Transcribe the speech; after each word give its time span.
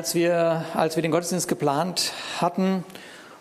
als 0.00 0.14
wir, 0.14 0.64
als 0.72 0.96
wir 0.96 1.02
den 1.02 1.10
Gottesdienst 1.10 1.46
geplant 1.46 2.12
hatten 2.40 2.84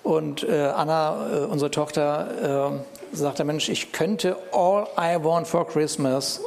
und 0.03 0.43
äh, 0.43 0.65
Anna, 0.65 1.27
äh, 1.31 1.45
unsere 1.45 1.71
Tochter, 1.71 2.73
äh, 3.13 3.15
sagte, 3.15 3.45
Mensch, 3.45 3.69
ich 3.69 3.93
könnte 3.93 4.35
All 4.51 4.85
I 4.99 5.23
Want 5.23 5.47
for 5.47 5.65
Christmas 5.65 6.41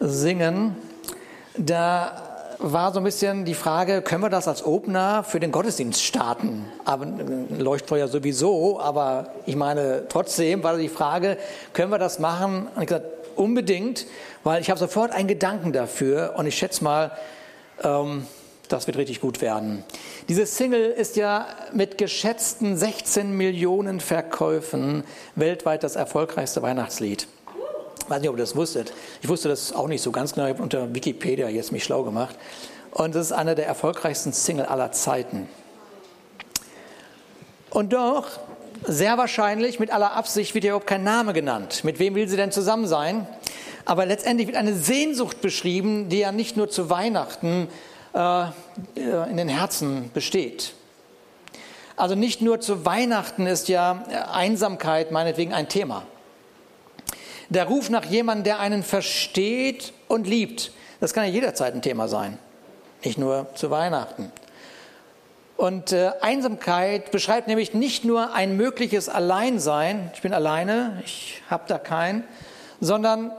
singen, 0.00 0.74
da 1.56 2.20
war 2.58 2.92
so 2.92 2.98
ein 2.98 3.04
bisschen 3.04 3.44
die 3.44 3.54
Frage, 3.54 4.02
können 4.02 4.24
wir 4.24 4.28
das 4.28 4.48
als 4.48 4.66
Opener 4.66 5.22
für 5.22 5.38
den 5.38 5.52
Gottesdienst 5.52 6.02
starten? 6.02 6.64
Aber 6.84 7.06
äh, 7.06 7.62
Leuchtfeuer 7.62 8.08
sowieso, 8.08 8.80
aber 8.80 9.30
ich 9.46 9.54
meine, 9.54 10.06
trotzdem 10.08 10.64
war 10.64 10.76
die 10.76 10.88
Frage, 10.88 11.38
können 11.74 11.92
wir 11.92 11.98
das 11.98 12.18
machen? 12.18 12.66
Und 12.74 12.82
ich 12.82 12.88
gesagt, 12.88 13.06
unbedingt, 13.36 14.04
weil 14.42 14.60
ich 14.60 14.68
habe 14.68 14.80
sofort 14.80 15.12
einen 15.12 15.28
Gedanken 15.28 15.72
dafür 15.72 16.34
und 16.36 16.46
ich 16.46 16.58
schätze 16.58 16.82
mal, 16.82 17.12
ähm, 17.84 18.26
das 18.68 18.86
wird 18.86 18.96
richtig 18.96 19.20
gut 19.20 19.40
werden. 19.40 19.84
Diese 20.28 20.46
Single 20.46 20.90
ist 20.90 21.16
ja 21.16 21.46
mit 21.72 21.98
geschätzten 21.98 22.76
16 22.76 23.30
Millionen 23.30 24.00
Verkäufen 24.00 25.04
weltweit 25.34 25.82
das 25.82 25.96
erfolgreichste 25.96 26.62
Weihnachtslied. 26.62 27.26
Ich 28.02 28.10
weiß 28.10 28.20
nicht, 28.20 28.30
ob 28.30 28.36
ihr 28.36 28.40
das 28.40 28.56
wusstet. 28.56 28.92
Ich 29.20 29.28
wusste 29.28 29.48
das 29.48 29.72
auch 29.72 29.88
nicht 29.88 30.02
so 30.02 30.12
ganz 30.12 30.34
genau. 30.34 30.46
Ich 30.46 30.54
habe 30.54 30.62
unter 30.62 30.94
Wikipedia 30.94 31.48
jetzt 31.48 31.72
mich 31.72 31.84
schlau 31.84 32.04
gemacht. 32.04 32.36
Und 32.90 33.14
es 33.14 33.26
ist 33.26 33.32
einer 33.32 33.54
der 33.54 33.66
erfolgreichsten 33.66 34.32
Single 34.32 34.64
aller 34.64 34.92
Zeiten. 34.92 35.48
Und 37.70 37.92
doch, 37.92 38.26
sehr 38.86 39.18
wahrscheinlich, 39.18 39.78
mit 39.78 39.90
aller 39.90 40.12
Absicht 40.12 40.54
wird 40.54 40.64
hier 40.64 40.70
überhaupt 40.70 40.86
kein 40.86 41.04
Name 41.04 41.32
genannt. 41.32 41.84
Mit 41.84 41.98
wem 41.98 42.14
will 42.14 42.28
sie 42.28 42.36
denn 42.36 42.50
zusammen 42.50 42.86
sein? 42.86 43.26
Aber 43.84 44.06
letztendlich 44.06 44.46
wird 44.46 44.56
eine 44.56 44.74
Sehnsucht 44.74 45.40
beschrieben, 45.40 46.08
die 46.08 46.20
ja 46.20 46.32
nicht 46.32 46.56
nur 46.56 46.70
zu 46.70 46.90
Weihnachten 46.90 47.68
in 48.14 49.36
den 49.36 49.48
Herzen 49.48 50.10
besteht. 50.12 50.74
Also 51.96 52.14
nicht 52.14 52.40
nur 52.40 52.60
zu 52.60 52.84
Weihnachten 52.84 53.46
ist 53.46 53.68
ja 53.68 54.04
Einsamkeit 54.32 55.10
meinetwegen 55.10 55.52
ein 55.52 55.68
Thema. 55.68 56.04
Der 57.48 57.64
Ruf 57.64 57.90
nach 57.90 58.04
jemandem, 58.04 58.44
der 58.44 58.60
einen 58.60 58.82
versteht 58.82 59.92
und 60.06 60.26
liebt, 60.26 60.70
das 61.00 61.12
kann 61.12 61.24
ja 61.24 61.30
jederzeit 61.30 61.74
ein 61.74 61.82
Thema 61.82 62.06
sein, 62.06 62.38
nicht 63.04 63.18
nur 63.18 63.48
zu 63.54 63.70
Weihnachten. 63.70 64.30
Und 65.56 65.92
äh, 65.92 66.12
Einsamkeit 66.20 67.10
beschreibt 67.10 67.48
nämlich 67.48 67.74
nicht 67.74 68.04
nur 68.04 68.32
ein 68.32 68.56
mögliches 68.56 69.08
Alleinsein, 69.08 70.12
ich 70.14 70.22
bin 70.22 70.32
alleine, 70.32 71.02
ich 71.04 71.42
habe 71.50 71.64
da 71.66 71.78
keinen, 71.78 72.22
sondern 72.80 73.32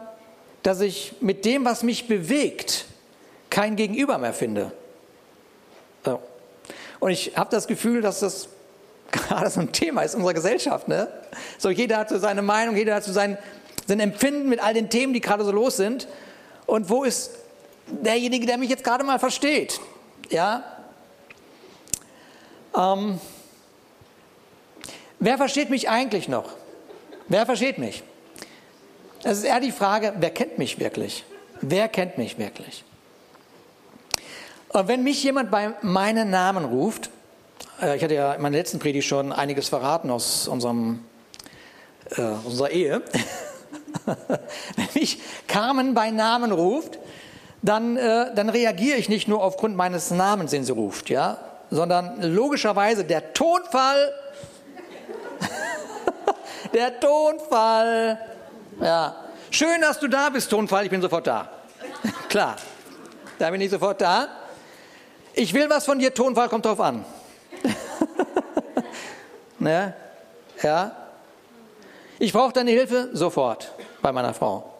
dass 0.63 0.81
ich 0.81 1.13
mit 1.21 1.45
dem, 1.45 1.63
was 1.63 1.81
mich 1.81 2.09
bewegt, 2.09 2.85
kein 3.49 3.75
Gegenüber 3.75 4.17
mehr 4.17 4.33
finde. 4.33 4.71
So. 6.05 6.19
Und 6.99 7.11
ich 7.11 7.33
habe 7.35 7.49
das 7.49 7.67
Gefühl, 7.67 8.01
dass 8.01 8.19
das 8.19 8.49
gerade 9.11 9.49
so 9.49 9.59
ein 9.59 9.71
Thema 9.71 10.03
ist 10.03 10.15
unserer 10.15 10.33
Gesellschaft. 10.33 10.87
Ne? 10.87 11.07
So, 11.57 11.69
jeder 11.69 11.97
hat 11.97 12.09
so 12.09 12.17
seine 12.19 12.41
Meinung, 12.41 12.75
jeder 12.75 12.95
hat 12.95 13.03
so 13.03 13.11
sein, 13.11 13.37
sein 13.87 13.99
Empfinden 13.99 14.49
mit 14.49 14.61
all 14.61 14.73
den 14.73 14.89
Themen, 14.89 15.13
die 15.13 15.21
gerade 15.21 15.43
so 15.43 15.51
los 15.51 15.77
sind. 15.77 16.07
Und 16.65 16.89
wo 16.89 17.03
ist 17.03 17.31
derjenige, 17.87 18.45
der 18.45 18.57
mich 18.57 18.69
jetzt 18.69 18.83
gerade 18.83 19.03
mal 19.03 19.19
versteht? 19.19 19.79
Ja? 20.29 20.63
Ähm, 22.77 23.19
wer 25.19 25.37
versteht 25.37 25.69
mich 25.69 25.89
eigentlich 25.89 26.27
noch? 26.27 26.51
Wer 27.27 27.45
versteht 27.45 27.77
mich? 27.77 28.03
Es 29.23 29.39
ist 29.39 29.43
eher 29.43 29.59
die 29.59 29.71
Frage, 29.71 30.13
wer 30.19 30.29
kennt 30.29 30.57
mich 30.57 30.79
wirklich? 30.79 31.25
Wer 31.61 31.89
kennt 31.89 32.17
mich 32.17 32.37
wirklich? 32.37 32.85
Und 34.71 34.87
wenn 34.87 35.03
mich 35.03 35.23
jemand 35.23 35.49
bei 35.49 35.73
meinem 35.81 36.29
Namen 36.29 36.63
ruft, 36.63 37.09
äh, 37.81 37.97
ich 37.97 38.03
hatte 38.03 38.13
ja 38.13 38.33
in 38.33 38.41
meiner 38.41 38.57
letzten 38.57 38.77
Predigt 38.77 39.07
schon 39.07 39.31
einiges 39.31 39.67
verraten 39.67 40.11
aus 40.11 40.47
unserem, 40.47 41.03
äh, 42.15 42.21
unserer 42.21 42.69
Ehe. 42.69 43.01
wenn 44.05 44.87
mich 44.93 45.19
Carmen 45.47 45.95
bei 45.95 46.11
Namen 46.11 46.51
ruft, 46.51 46.99
dann, 47.63 47.97
äh, 47.97 48.33
dann 48.35 48.49
reagiere 48.49 48.97
ich 48.97 49.09
nicht 49.09 49.27
nur 49.27 49.43
aufgrund 49.43 49.75
meines 49.75 50.11
Namens, 50.11 50.51
den 50.51 50.63
sie 50.63 50.71
ruft, 50.71 51.09
ja, 51.09 51.37
sondern 51.71 52.21
logischerweise 52.21 53.03
der 53.03 53.33
Tonfall, 53.33 54.13
der 56.73 56.99
Tonfall, 56.99 58.19
ja. 58.81 59.15
Schön, 59.51 59.81
dass 59.81 59.99
du 59.99 60.07
da 60.07 60.29
bist, 60.29 60.51
Tonfall, 60.51 60.83
ich 60.83 60.91
bin 60.91 61.01
sofort 61.01 61.25
da. 61.25 61.49
Klar, 62.29 62.55
da 63.39 63.49
bin 63.49 63.61
ich 63.61 63.71
sofort 63.71 63.99
da. 63.99 64.38
Ich 65.33 65.53
will 65.53 65.69
was 65.69 65.85
von 65.85 65.99
dir, 65.99 66.13
Tonfall 66.13 66.49
kommt 66.49 66.65
drauf 66.65 66.79
an. 66.79 67.05
ne? 69.59 69.93
Ja. 70.61 70.95
Ich 72.17 72.33
brauche 72.33 72.51
deine 72.51 72.71
Hilfe 72.71 73.09
sofort 73.13 73.73
bei 74.01 74.11
meiner 74.11 74.33
Frau. 74.33 74.73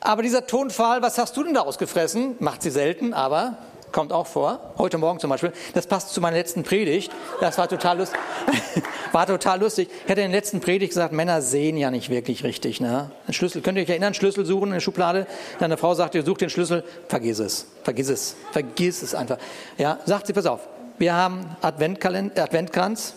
Aber 0.00 0.22
dieser 0.22 0.46
Tonfall, 0.46 1.02
was 1.02 1.18
hast 1.18 1.36
du 1.36 1.42
denn 1.42 1.54
da 1.54 1.62
ausgefressen? 1.62 2.36
Macht 2.38 2.62
sie 2.62 2.70
selten, 2.70 3.12
aber 3.12 3.58
kommt 3.96 4.12
auch 4.12 4.26
vor. 4.26 4.74
Heute 4.76 4.98
Morgen 4.98 5.20
zum 5.20 5.30
Beispiel. 5.30 5.54
Das 5.72 5.86
passt 5.86 6.12
zu 6.12 6.20
meiner 6.20 6.36
letzten 6.36 6.64
Predigt. 6.64 7.10
Das 7.40 7.56
war 7.56 7.66
total 7.66 7.96
lustig. 7.96 8.20
war 9.12 9.26
total 9.26 9.58
lustig. 9.58 9.88
Ich 10.04 10.10
hatte 10.10 10.20
in 10.20 10.30
der 10.30 10.38
letzten 10.38 10.60
Predigt 10.60 10.90
gesagt, 10.90 11.14
Männer 11.14 11.40
sehen 11.40 11.78
ja 11.78 11.90
nicht 11.90 12.10
wirklich 12.10 12.44
richtig. 12.44 12.78
Ne? 12.78 13.10
Ein 13.26 13.32
Schlüssel, 13.32 13.62
könnt 13.62 13.78
ihr 13.78 13.84
euch 13.84 13.88
erinnern? 13.88 14.12
Schlüssel 14.12 14.44
suchen 14.44 14.66
in 14.66 14.74
der 14.74 14.80
Schublade. 14.80 15.26
Deine 15.60 15.78
Frau 15.78 15.94
sagt 15.94 16.12
dir, 16.12 16.22
such 16.22 16.36
den 16.36 16.50
Schlüssel. 16.50 16.84
Vergiss 17.08 17.38
es. 17.38 17.68
Vergiss 17.84 18.10
es. 18.10 18.36
Vergiss 18.52 19.00
es 19.00 19.14
einfach. 19.14 19.38
Ja, 19.78 19.98
sagt 20.04 20.26
sie, 20.26 20.34
pass 20.34 20.44
auf. 20.44 20.60
Wir 20.98 21.14
haben 21.14 21.56
Adventkranz, 21.62 23.14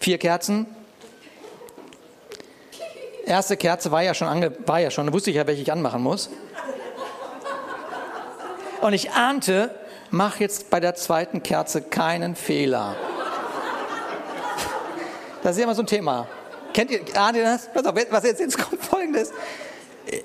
vier 0.00 0.18
Kerzen. 0.18 0.66
Erste 3.26 3.56
Kerze 3.56 3.92
war 3.92 4.02
ja 4.02 4.14
schon, 4.14 4.26
ange, 4.26 4.50
war 4.66 4.80
ja 4.80 4.90
schon, 4.90 5.12
wusste 5.12 5.30
ich 5.30 5.36
ja, 5.36 5.46
welche 5.46 5.62
ich 5.62 5.70
anmachen 5.70 6.02
muss. 6.02 6.30
Und 8.80 8.92
ich 8.92 9.12
ahnte, 9.12 9.70
mach 10.10 10.40
jetzt 10.40 10.70
bei 10.70 10.80
der 10.80 10.94
zweiten 10.94 11.42
Kerze 11.42 11.82
keinen 11.82 12.34
Fehler. 12.36 12.96
Das 15.42 15.52
ist 15.52 15.58
ja 15.58 15.64
immer 15.64 15.74
so 15.74 15.82
ein 15.82 15.86
Thema. 15.86 16.26
Kennt 16.74 16.90
ihr, 16.90 17.00
ahnt 17.14 17.36
ihr 17.36 17.44
das? 17.44 17.68
Pass 17.72 17.84
auf, 17.84 17.94
was 18.10 18.24
jetzt, 18.24 18.40
jetzt 18.40 18.58
kommt 18.58 18.82
folgendes. 18.84 19.32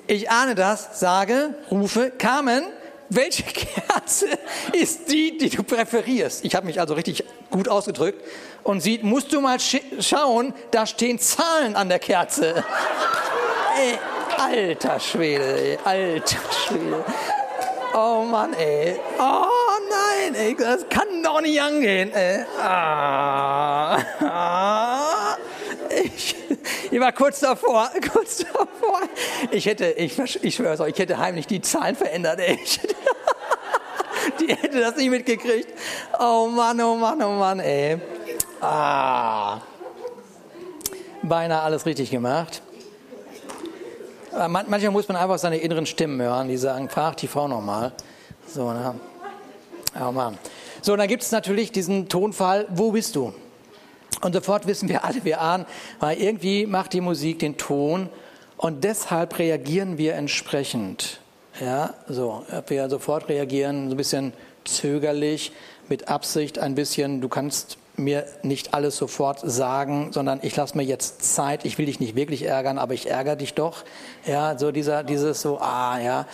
Ich 0.06 0.30
ahne 0.30 0.54
das, 0.54 1.00
sage, 1.00 1.54
rufe, 1.70 2.10
Carmen, 2.10 2.64
welche 3.08 3.42
Kerze 3.44 4.26
ist 4.72 5.10
die, 5.10 5.38
die 5.38 5.50
du 5.50 5.62
präferierst? 5.62 6.44
Ich 6.44 6.54
habe 6.54 6.66
mich 6.66 6.80
also 6.80 6.94
richtig 6.94 7.24
gut 7.50 7.68
ausgedrückt. 7.68 8.22
Und 8.62 8.80
sie, 8.80 8.98
musst 9.02 9.32
du 9.32 9.40
mal 9.40 9.58
schauen, 9.60 10.52
da 10.72 10.86
stehen 10.86 11.18
Zahlen 11.18 11.76
an 11.76 11.88
der 11.88 12.00
Kerze. 12.00 12.54
ey, 13.78 13.98
alter 14.38 14.98
Schwede, 14.98 15.44
ey, 15.44 15.78
alter 15.84 16.38
Schwede. 16.66 17.04
Oh 17.94 18.24
Mann, 18.24 18.52
ey. 18.54 18.98
Oh 19.18 19.75
nein, 20.26 20.34
ey, 20.34 20.56
das 20.56 20.88
kann 20.88 21.22
doch 21.22 21.40
nicht 21.40 21.60
angehen. 21.60 22.12
Ey. 22.12 22.44
Ah, 22.60 23.98
ah. 24.20 25.36
Ich, 26.04 26.34
ich, 26.90 27.00
war 27.00 27.12
kurz 27.12 27.40
davor, 27.40 27.90
kurz 28.12 28.38
davor. 28.38 29.00
Ich 29.50 29.66
hätte, 29.66 29.86
ich, 29.92 30.18
ich 30.18 30.54
schwöre 30.54 30.82
euch, 30.82 30.92
ich 30.92 30.98
hätte 30.98 31.18
heimlich 31.18 31.46
die 31.46 31.60
Zahlen 31.60 31.96
verändert. 31.96 32.40
Ey. 32.40 32.58
die 34.40 34.54
hätte 34.54 34.80
das 34.80 34.96
nicht 34.96 35.10
mitgekriegt. 35.10 35.68
Oh 36.18 36.48
Mann, 36.48 36.80
oh 36.80 36.96
Mann, 36.96 37.22
oh 37.22 37.32
Mann, 37.32 37.60
ey. 37.60 37.98
Ah. 38.60 39.60
Beinahe 41.22 41.62
alles 41.62 41.86
richtig 41.86 42.10
gemacht. 42.10 42.62
Äh, 44.32 44.48
manchmal 44.48 44.90
muss 44.90 45.08
man 45.08 45.16
einfach 45.16 45.38
seine 45.38 45.58
inneren 45.58 45.86
Stimmen 45.86 46.20
hören, 46.20 46.48
die 46.48 46.56
sagen, 46.56 46.88
frag 46.88 47.16
die 47.16 47.28
Frau 47.28 47.48
nochmal. 47.48 47.92
So, 48.46 48.72
ne? 48.72 48.94
Mann. 50.12 50.38
So, 50.82 50.92
und 50.92 50.98
dann 50.98 51.08
gibt 51.08 51.22
es 51.22 51.32
natürlich 51.32 51.72
diesen 51.72 52.08
Tonfall, 52.08 52.66
wo 52.70 52.92
bist 52.92 53.16
du? 53.16 53.32
Und 54.22 54.34
sofort 54.34 54.66
wissen 54.66 54.88
wir 54.88 55.04
alle, 55.04 55.24
wir 55.24 55.40
ahnen, 55.40 55.66
weil 56.00 56.18
irgendwie 56.18 56.66
macht 56.66 56.92
die 56.92 57.00
Musik 57.00 57.40
den 57.40 57.56
Ton 57.56 58.08
und 58.56 58.84
deshalb 58.84 59.38
reagieren 59.38 59.98
wir 59.98 60.14
entsprechend. 60.14 61.20
Ja, 61.60 61.94
so, 62.08 62.44
wir 62.66 62.88
sofort 62.88 63.28
reagieren, 63.28 63.88
so 63.88 63.94
ein 63.94 63.96
bisschen 63.96 64.32
zögerlich, 64.64 65.52
mit 65.88 66.08
Absicht, 66.08 66.58
ein 66.58 66.74
bisschen, 66.74 67.20
du 67.20 67.28
kannst 67.28 67.78
mir 67.96 68.26
nicht 68.42 68.74
alles 68.74 68.96
sofort 68.96 69.40
sagen, 69.42 70.12
sondern 70.12 70.40
ich 70.42 70.54
lasse 70.56 70.76
mir 70.76 70.82
jetzt 70.82 71.34
Zeit. 71.34 71.64
Ich 71.64 71.78
will 71.78 71.86
dich 71.86 72.00
nicht 72.00 72.14
wirklich 72.14 72.42
ärgern, 72.42 72.78
aber 72.78 72.94
ich 72.94 73.08
ärgere 73.08 73.36
dich 73.36 73.54
doch. 73.54 73.84
Ja, 74.26 74.58
so 74.58 74.72
dieser, 74.72 75.02
dieses 75.02 75.40
so, 75.40 75.58
ah, 75.58 75.98
ja, 75.98 76.26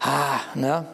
ah, 0.00 0.40
ne? 0.54 0.86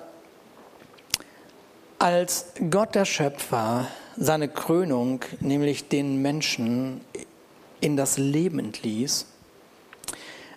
Als 2.07 2.53
Gott 2.71 2.95
der 2.95 3.05
Schöpfer 3.05 3.89
seine 4.17 4.47
Krönung, 4.47 5.25
nämlich 5.41 5.89
den 5.89 6.23
Menschen 6.23 7.01
in 7.81 7.97
das 7.97 8.17
Leben 8.17 8.61
entließ, 8.61 9.27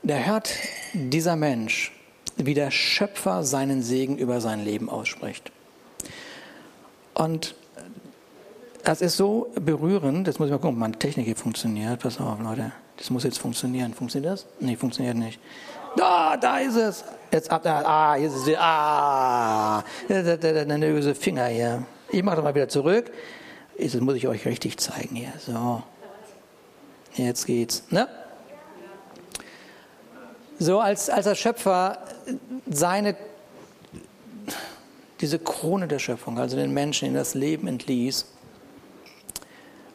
da 0.04 0.14
hört 0.14 0.52
dieser 0.94 1.36
Mensch 1.36 1.92
wie 2.36 2.54
der 2.54 2.70
Schöpfer 2.70 3.44
seinen 3.44 3.82
Segen 3.82 4.16
über 4.20 4.42
sein 4.42 4.64
Leben 4.64 4.92
ausspricht. 4.92 5.52
Und 7.16 7.56
das 8.84 9.02
ist 9.02 9.18
so 9.18 9.52
berührend, 9.56 10.28
jetzt 10.28 10.38
muss 10.38 10.50
ich 10.50 10.52
mal 10.52 10.60
gucken, 10.60 10.76
ob 10.76 10.80
meine 10.82 11.00
Technik 11.00 11.26
hier 11.26 11.36
funktioniert. 11.36 12.00
Pass 12.00 12.20
auf, 12.20 12.40
Leute, 12.40 12.74
das 12.98 13.10
muss 13.10 13.24
jetzt 13.24 13.40
funktionieren. 13.40 13.96
Funktioniert 13.96 14.34
das? 14.34 14.46
Nee, 14.60 14.76
funktioniert 14.76 15.18
nicht. 15.18 15.40
Da, 15.96 16.38
da 16.38 16.60
ist 16.60 16.76
es. 16.76 17.04
Jetzt 17.32 17.52
ab 17.52 17.64
da. 17.64 17.82
Ah, 17.84 18.16
hier 18.16 18.28
ist 18.28 18.36
es. 18.36 18.56
Ah, 18.58 19.84
der, 20.08 20.38
der, 20.38 20.66
der 20.66 20.78
nervöse 20.78 21.14
Finger 21.16 21.46
hier. 21.48 21.84
Ich 22.10 22.24
mache 22.24 22.38
das 22.38 22.44
mal 22.44 22.56
wieder 22.56 22.70
zurück. 22.70 23.12
Jetzt 23.78 24.00
muss 24.02 24.16
ich 24.16 24.28
euch 24.28 24.46
richtig 24.46 24.78
zeigen 24.78 25.16
hier. 25.16 25.34
So. 25.40 25.84
Jetzt 27.16 27.46
geht's. 27.46 27.84
Ne? 27.90 28.08
So, 30.58 30.80
als, 30.80 31.10
als 31.10 31.26
der 31.26 31.36
Schöpfer 31.36 32.00
seine, 32.68 33.16
diese 35.22 35.40
Krone 35.40 35.88
der 35.88 36.00
Schöpfung, 36.00 36.38
also 36.38 36.58
den 36.58 36.74
Menschen 36.74 37.08
in 37.08 37.14
das 37.14 37.34
Leben 37.34 37.68
entließ, 37.68 38.26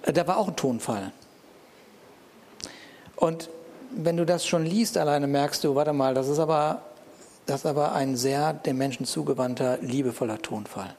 da 0.02 0.26
war 0.26 0.38
auch 0.38 0.48
ein 0.48 0.56
Tonfall. 0.56 1.12
Und 3.16 3.50
wenn 3.96 4.16
du 4.16 4.26
das 4.26 4.46
schon 4.46 4.64
liest 4.64 4.98
alleine, 4.98 5.26
merkst 5.26 5.64
du, 5.64 5.74
warte 5.74 5.92
mal, 5.92 6.14
das 6.14 6.28
ist 6.28 6.38
aber, 6.38 6.82
das 7.46 7.60
ist 7.60 7.66
aber 7.66 7.92
ein 7.92 8.16
sehr 8.16 8.52
dem 8.52 8.78
Menschen 8.78 9.06
zugewandter, 9.06 9.78
liebevoller 9.80 10.40
Tonfall. 10.40 10.94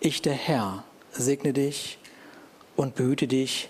Ich, 0.00 0.22
der 0.22 0.34
Herr, 0.34 0.84
segne 1.12 1.52
dich 1.52 1.98
und 2.76 2.94
behüte 2.94 3.26
dich. 3.26 3.68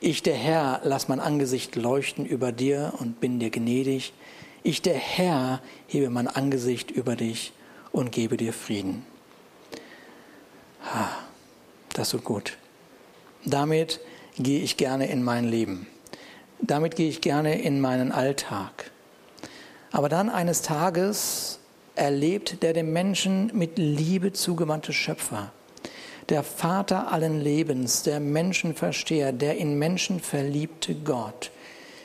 Ich, 0.00 0.22
der 0.22 0.34
Herr, 0.34 0.80
lass 0.84 1.08
mein 1.08 1.20
Angesicht 1.20 1.76
leuchten 1.76 2.26
über 2.26 2.52
dir 2.52 2.92
und 2.98 3.20
bin 3.20 3.40
dir 3.40 3.50
gnädig. 3.50 4.12
Ich, 4.62 4.82
der 4.82 4.94
Herr, 4.94 5.60
hebe 5.86 6.10
mein 6.10 6.28
Angesicht 6.28 6.90
über 6.90 7.16
dich 7.16 7.52
und 7.92 8.12
gebe 8.12 8.36
dir 8.36 8.52
Frieden. 8.52 9.06
Ha, 10.92 11.08
das 11.94 12.10
tut 12.10 12.24
gut. 12.24 12.58
Damit 13.44 14.00
gehe 14.38 14.60
ich 14.60 14.76
gerne 14.76 15.08
in 15.08 15.22
mein 15.22 15.44
Leben. 15.44 15.86
Damit 16.60 16.96
gehe 16.96 17.08
ich 17.08 17.20
gerne 17.20 17.60
in 17.60 17.80
meinen 17.80 18.12
Alltag. 18.12 18.90
Aber 19.92 20.08
dann 20.08 20.30
eines 20.30 20.62
Tages 20.62 21.58
erlebt 21.94 22.62
der 22.62 22.72
dem 22.72 22.92
Menschen 22.92 23.50
mit 23.54 23.78
Liebe 23.78 24.32
zugewandte 24.32 24.92
Schöpfer, 24.92 25.52
der 26.28 26.42
Vater 26.42 27.12
allen 27.12 27.40
Lebens, 27.40 28.02
der 28.02 28.20
Menschenversteher, 28.20 29.32
der 29.32 29.56
in 29.56 29.78
Menschen 29.78 30.20
verliebte 30.20 30.94
Gott, 30.94 31.50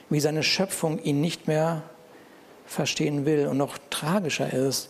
wie 0.10 0.20
seine 0.20 0.44
Schöpfung 0.44 1.02
ihn 1.02 1.22
nicht 1.22 1.48
mehr 1.48 1.84
verstehen 2.66 3.26
will. 3.26 3.48
Und 3.48 3.58
noch 3.58 3.78
tragischer 3.90 4.54
ist, 4.54 4.90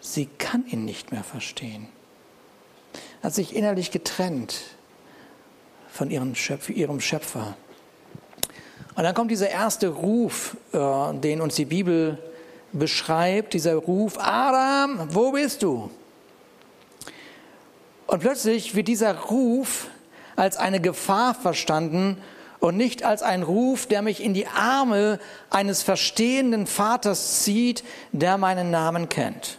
sie 0.00 0.26
kann 0.38 0.66
ihn 0.66 0.84
nicht 0.84 1.10
mehr 1.10 1.24
verstehen. 1.24 1.88
Er 3.22 3.26
hat 3.26 3.34
sich 3.34 3.54
innerlich 3.56 3.90
getrennt 3.90 4.60
von 5.88 6.10
ihrem 6.10 6.34
Schöpfer. 6.34 7.56
Und 9.00 9.04
dann 9.04 9.14
kommt 9.14 9.30
dieser 9.30 9.48
erste 9.48 9.88
Ruf, 9.88 10.58
äh, 10.74 11.14
den 11.14 11.40
uns 11.40 11.54
die 11.54 11.64
Bibel 11.64 12.18
beschreibt, 12.74 13.54
dieser 13.54 13.76
Ruf, 13.76 14.18
Adam, 14.18 15.08
wo 15.14 15.32
bist 15.32 15.62
du? 15.62 15.90
Und 18.06 18.20
plötzlich 18.20 18.74
wird 18.74 18.88
dieser 18.88 19.16
Ruf 19.16 19.86
als 20.36 20.58
eine 20.58 20.82
Gefahr 20.82 21.32
verstanden 21.32 22.18
und 22.58 22.76
nicht 22.76 23.02
als 23.02 23.22
ein 23.22 23.42
Ruf, 23.42 23.86
der 23.86 24.02
mich 24.02 24.22
in 24.22 24.34
die 24.34 24.46
Arme 24.46 25.18
eines 25.48 25.82
verstehenden 25.82 26.66
Vaters 26.66 27.42
zieht, 27.42 27.82
der 28.12 28.36
meinen 28.36 28.70
Namen 28.70 29.08
kennt. 29.08 29.56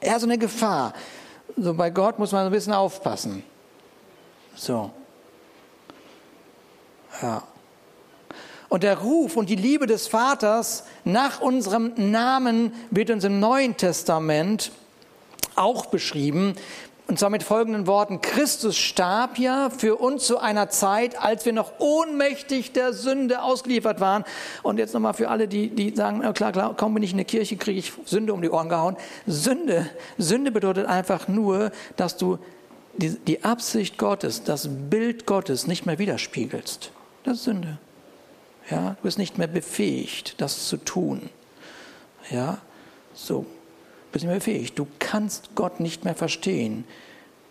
Eher 0.00 0.18
so 0.18 0.24
eine 0.24 0.38
Gefahr. 0.38 0.94
So 1.58 1.74
bei 1.74 1.90
Gott 1.90 2.18
muss 2.18 2.32
man 2.32 2.46
ein 2.46 2.50
bisschen 2.50 2.72
aufpassen. 2.72 3.44
So. 4.54 4.90
Ja. 7.20 7.42
Und 8.74 8.82
der 8.82 8.98
Ruf 8.98 9.36
und 9.36 9.50
die 9.50 9.54
Liebe 9.54 9.86
des 9.86 10.08
Vaters 10.08 10.82
nach 11.04 11.40
unserem 11.40 11.92
Namen 11.94 12.72
wird 12.90 13.08
uns 13.10 13.22
im 13.22 13.38
Neuen 13.38 13.76
Testament 13.76 14.72
auch 15.54 15.86
beschrieben. 15.86 16.56
Und 17.06 17.20
zwar 17.20 17.30
mit 17.30 17.44
folgenden 17.44 17.86
Worten. 17.86 18.20
Christus 18.20 18.76
starb 18.76 19.38
ja 19.38 19.70
für 19.70 19.94
uns 19.94 20.26
zu 20.26 20.40
einer 20.40 20.70
Zeit, 20.70 21.22
als 21.22 21.46
wir 21.46 21.52
noch 21.52 21.78
ohnmächtig 21.78 22.72
der 22.72 22.92
Sünde 22.92 23.44
ausgeliefert 23.44 24.00
waren. 24.00 24.24
Und 24.64 24.78
jetzt 24.78 24.92
nochmal 24.92 25.14
für 25.14 25.28
alle, 25.28 25.46
die, 25.46 25.68
die 25.68 25.94
sagen, 25.94 26.22
klar, 26.34 26.50
klar, 26.50 26.74
kaum 26.76 26.94
bin 26.94 27.04
ich 27.04 27.12
in 27.12 27.18
die 27.18 27.24
Kirche, 27.24 27.56
kriege 27.56 27.78
ich 27.78 27.92
Sünde 28.06 28.34
um 28.34 28.42
die 28.42 28.50
Ohren 28.50 28.68
gehauen. 28.68 28.96
Sünde, 29.24 29.88
Sünde 30.18 30.50
bedeutet 30.50 30.86
einfach 30.86 31.28
nur, 31.28 31.70
dass 31.94 32.16
du 32.16 32.40
die, 32.96 33.10
die 33.10 33.44
Absicht 33.44 33.98
Gottes, 33.98 34.42
das 34.42 34.68
Bild 34.68 35.26
Gottes 35.26 35.68
nicht 35.68 35.86
mehr 35.86 36.00
widerspiegelst. 36.00 36.90
Das 37.22 37.36
ist 37.36 37.44
Sünde. 37.44 37.78
Ja, 38.70 38.90
du 38.90 39.02
bist 39.02 39.18
nicht 39.18 39.36
mehr 39.36 39.46
befähigt, 39.46 40.40
das 40.40 40.68
zu 40.68 40.78
tun. 40.78 41.28
Ja, 42.30 42.58
so, 43.12 43.40
du 43.40 43.46
bist 44.12 44.24
nicht 44.24 44.30
mehr 44.30 44.38
befähigt. 44.38 44.78
Du 44.78 44.86
kannst 44.98 45.54
Gott 45.54 45.80
nicht 45.80 46.04
mehr 46.04 46.14
verstehen. 46.14 46.84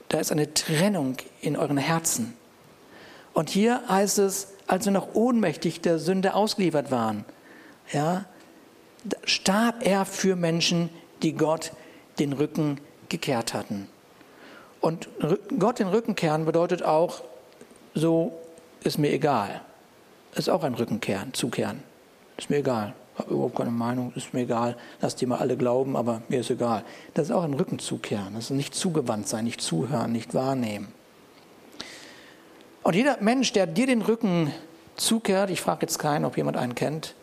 Da 0.10 0.19
ist 0.19 0.31
eine 0.31 0.54
Trennung 0.54 1.18
in 1.42 1.56
euren 1.56 1.77
Herzen. 1.77 2.33
Und 3.33 3.50
hier 3.50 3.81
heißt 3.88 4.19
es, 4.19 4.54
als 4.68 4.86
wir 4.86 4.92
noch 4.92 5.13
ohnmächtig 5.13 5.81
der 5.81 6.00
Sünde 6.00 6.33
ausgeliefert 6.33 6.89
waren, 6.92 7.25
ja, 7.92 8.25
starb 9.24 9.86
er 9.86 10.06
für 10.06 10.36
Menschen, 10.36 10.89
die 11.21 11.33
Gott 11.33 11.74
den 12.19 12.33
Rücken 12.33 12.80
gekehrt 13.09 13.54
hatten. 13.54 13.88
Und 14.81 15.09
Gott 15.59 15.80
den 15.80 15.88
Rücken 15.88 16.16
kehren 16.16 16.45
bedeutet 16.45 16.83
auch, 16.83 17.21
so 17.94 18.33
ist 18.83 18.98
mir 18.98 19.12
egal 19.12 19.62
ist 20.35 20.50
auch 20.50 20.63
ein 20.63 20.74
Rückenkehren, 20.74 21.33
Zukehren. 21.33 21.83
Ist 22.38 22.50
mir 22.50 22.57
egal. 22.57 22.94
Habe 23.18 23.31
überhaupt 23.31 23.56
keine 23.56 23.69
Meinung, 23.69 24.12
ist 24.15 24.33
mir 24.33 24.41
egal. 24.41 24.75
Lass 25.01 25.15
die 25.15 25.27
mal 25.27 25.38
alle 25.38 25.56
glauben, 25.56 25.95
aber 25.95 26.24
mir 26.30 26.39
ist 26.39 26.50
egal. 26.50 26.83
Das 27.13 27.27
ist 27.27 27.31
auch 27.31 27.44
ein 27.44 27.53
Rückenzukehren. 27.53 28.33
Das 28.33 28.45
ist 28.45 28.50
nicht 28.51 28.74
zugewandt 28.74 29.27
sein, 29.27 29.44
nicht 29.45 29.62
zuhören, 29.62 30.12
nicht 30.12 30.33
wahrnehmen. 30.33 30.88
Und 32.81 32.95
jeder 32.95 33.21
Mensch, 33.21 33.54
der 33.54 33.68
dir 33.68 33.85
den 33.85 34.02
Rücken 34.02 34.52
zukehrt, 34.95 35.49
ich 35.52 35.61
frage 35.61 35.81
jetzt 35.81 35.99
keinen, 35.99 36.25
ob 36.25 36.37
jemand 36.37 36.57
einen 36.57 36.75
kennt. 36.75 37.13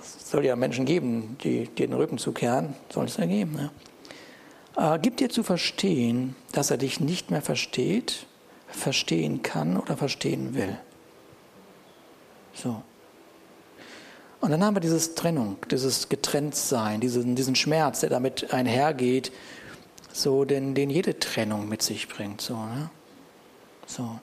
es 0.00 0.30
soll 0.30 0.44
ja 0.44 0.56
Menschen 0.56 0.86
geben, 0.86 1.36
die 1.44 1.68
dir 1.68 1.86
den 1.86 1.94
Rücken 1.94 2.18
zukehren, 2.18 2.74
soll 2.88 3.04
es 3.04 3.18
ja 3.18 3.26
geben. 3.26 3.52
Ne? 3.52 3.70
Äh, 4.76 4.98
gibt 4.98 5.20
dir 5.20 5.28
zu 5.28 5.42
verstehen, 5.42 6.34
dass 6.52 6.70
er 6.70 6.78
dich 6.78 7.00
nicht 7.00 7.30
mehr 7.30 7.42
versteht 7.42 8.26
verstehen 8.68 9.42
kann 9.42 9.76
oder 9.76 9.96
verstehen 9.96 10.54
will. 10.54 10.78
So. 12.54 12.82
Und 14.40 14.50
dann 14.50 14.62
haben 14.62 14.76
wir 14.76 14.80
dieses 14.80 15.14
Trennung, 15.14 15.56
dieses 15.70 16.08
Getrenntsein, 16.08 17.00
diesen, 17.00 17.34
diesen 17.34 17.56
Schmerz, 17.56 18.00
der 18.00 18.10
damit 18.10 18.52
einhergeht, 18.52 19.32
so, 20.12 20.44
den, 20.44 20.74
den 20.74 20.90
jede 20.90 21.18
Trennung 21.18 21.68
mit 21.68 21.82
sich 21.82 22.08
bringt. 22.08 22.40
So, 22.40 22.54
ne? 22.54 22.90
so. 23.86 24.18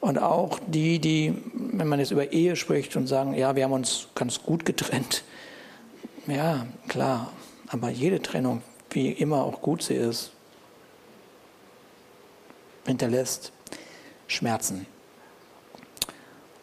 Und 0.00 0.18
auch 0.18 0.58
die, 0.66 0.98
die, 0.98 1.34
wenn 1.52 1.88
man 1.88 1.98
jetzt 1.98 2.10
über 2.10 2.32
Ehe 2.32 2.56
spricht 2.56 2.96
und 2.96 3.06
sagen, 3.06 3.34
ja, 3.34 3.56
wir 3.56 3.64
haben 3.64 3.72
uns 3.72 4.08
ganz 4.14 4.42
gut 4.42 4.64
getrennt. 4.64 5.24
Ja, 6.26 6.66
klar, 6.88 7.32
aber 7.68 7.88
jede 7.90 8.20
Trennung, 8.20 8.62
wie 8.90 9.10
immer 9.10 9.44
auch 9.44 9.60
gut 9.60 9.82
sie 9.82 9.94
ist, 9.94 10.32
hinterlässt 12.86 13.52
Schmerzen. 14.26 14.86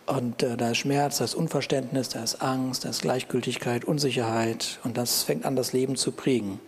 Und 0.05 0.43
äh, 0.43 0.57
da 0.57 0.71
ist 0.71 0.77
Schmerz, 0.77 1.19
da 1.19 1.25
ist 1.25 1.35
Unverständnis, 1.35 2.09
da 2.09 2.23
ist 2.23 2.41
Angst, 2.41 2.83
da 2.83 2.89
ist 2.89 3.01
Gleichgültigkeit, 3.01 3.85
Unsicherheit 3.85 4.79
und 4.83 4.97
das 4.97 5.23
fängt 5.23 5.45
an, 5.45 5.55
das 5.55 5.71
Leben 5.71 5.95
zu 5.95 6.11
prägen. 6.11 6.59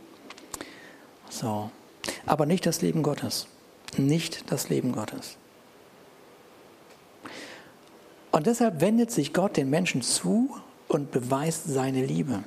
So. 1.30 1.70
Aber 2.26 2.46
nicht 2.46 2.66
das 2.66 2.82
Leben 2.82 3.04
Gottes. 3.04 3.48
Nicht 3.98 4.52
das 4.52 4.70
Leben 4.70 4.94
Gottes. 4.94 5.38
Und 8.32 8.48
deshalb 8.48 8.82
wendet 8.82 9.12
sich 9.12 9.34
Gott 9.34 9.58
den 9.58 9.70
Menschen 9.70 10.02
zu 10.02 10.56
und 10.88 11.12
beweist 11.12 11.66
seine 11.66 12.06
Liebe. 12.06 12.44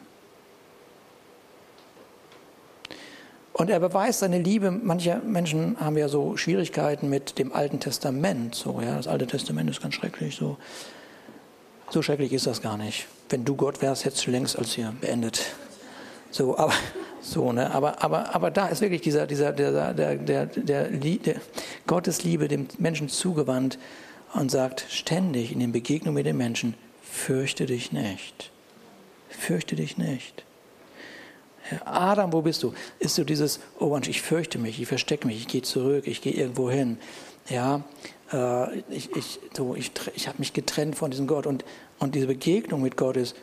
Und 3.59 3.71
er 3.71 3.81
beweist 3.81 4.21
seine 4.21 4.39
Liebe. 4.39 4.71
Manche 4.71 5.21
Menschen 5.27 5.81
haben 5.81 5.99
ja 5.99 6.09
so 6.09 6.37
Schwierigkeiten 6.37 7.11
mit 7.11 7.41
dem 7.41 7.53
Alten 7.53 7.81
Testament. 7.81 8.55
So, 8.55 8.81
ja, 8.81 8.97
das 8.97 9.09
Alte 9.09 9.27
Testament 9.27 9.69
ist 9.69 9.83
ganz 9.83 9.95
schrecklich. 9.95 10.37
So, 10.37 10.57
so 11.91 12.01
schrecklich 12.01 12.33
ist 12.33 12.47
das 12.47 12.63
gar 12.63 12.77
nicht. 12.77 13.09
Wenn 13.29 13.45
du 13.45 13.57
Gott 13.57 13.83
wärst, 13.83 14.05
hättest 14.05 14.25
du 14.29 14.31
längst 14.31 14.57
als 14.57 14.75
hier 14.75 14.95
beendet. 15.01 15.43
So, 16.31 16.57
aber 16.57 16.73
so, 17.21 17.51
ne? 17.53 17.75
Aber, 17.75 18.01
aber, 18.01 18.33
aber 18.33 18.53
da 18.53 18.69
ist 18.69 18.81
wirklich 18.81 19.01
dieser, 19.01 19.27
dieser, 19.27 19.53
der, 19.53 19.93
der, 19.93 20.15
der, 20.15 20.47
der, 20.47 20.89
der 20.89 21.35
Gottes 21.89 22.23
Liebe 22.23 22.47
dem 22.47 22.69
Menschen 22.79 23.09
zugewandt 23.09 23.77
und 24.35 24.53
sagt 24.53 24.87
ständig 24.89 25.51
in 25.51 25.59
den 25.59 25.73
Begegnungen 25.73 26.15
mit 26.15 26.27
den 26.27 26.37
Menschen: 26.37 26.75
Fürchte 27.03 27.67
dich 27.67 27.91
nicht. 27.91 28.53
fürchte 29.29 29.75
dich 29.75 29.99
nicht. 29.99 30.45
Adam, 31.85 32.33
wo 32.33 32.43
bist 32.43 32.63
du? 32.63 32.73
Ist 32.99 33.15
so 33.15 33.25
dieses, 33.25 33.61
oh 33.79 33.91
Mensch, 33.91 34.09
ich 34.09 34.23
fürchte 34.23 34.59
mich, 34.59 34.81
ich 34.81 34.89
verstecke 34.89 35.27
mich, 35.27 35.39
ich 35.39 35.49
gehe 35.49 35.63
zurück, 35.63 36.07
ich 36.07 36.23
gehe 36.23 36.33
irgendwo 36.33 36.71
hin. 36.71 36.99
Ja, 37.49 37.83
äh, 38.33 38.79
ich, 38.91 39.15
ich, 39.17 39.41
so, 39.57 39.75
ich, 39.75 39.93
ich 40.15 40.29
habe 40.29 40.39
mich 40.39 40.53
getrennt 40.53 40.97
von 40.97 41.11
diesem 41.11 41.27
Gott. 41.27 41.47
Und, 41.47 41.65
und 41.99 42.15
diese 42.15 42.27
Begegnung 42.27 42.83
mit 42.83 42.97
Gott 42.97 43.17
ist, 43.17 43.35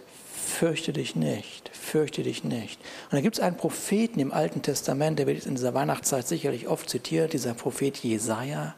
fürchte 0.46 0.94
dich 0.94 1.16
nicht, 1.16 1.70
fürchte 1.74 2.24
dich 2.24 2.44
nicht. 2.44 2.80
Und 3.06 3.14
da 3.14 3.22
gibt 3.22 3.38
es 3.38 3.42
einen 3.42 3.58
Propheten 3.58 4.20
im 4.20 4.32
Alten 4.32 4.62
Testament, 4.62 5.20
der 5.20 5.28
wird 5.28 5.46
in 5.46 5.56
dieser 5.56 5.74
Weihnachtszeit 5.74 6.28
sicherlich 6.28 6.68
oft 6.68 6.90
zitiert, 6.90 7.34
dieser 7.34 7.54
Prophet 7.54 7.98
Jesaja, 7.98 8.76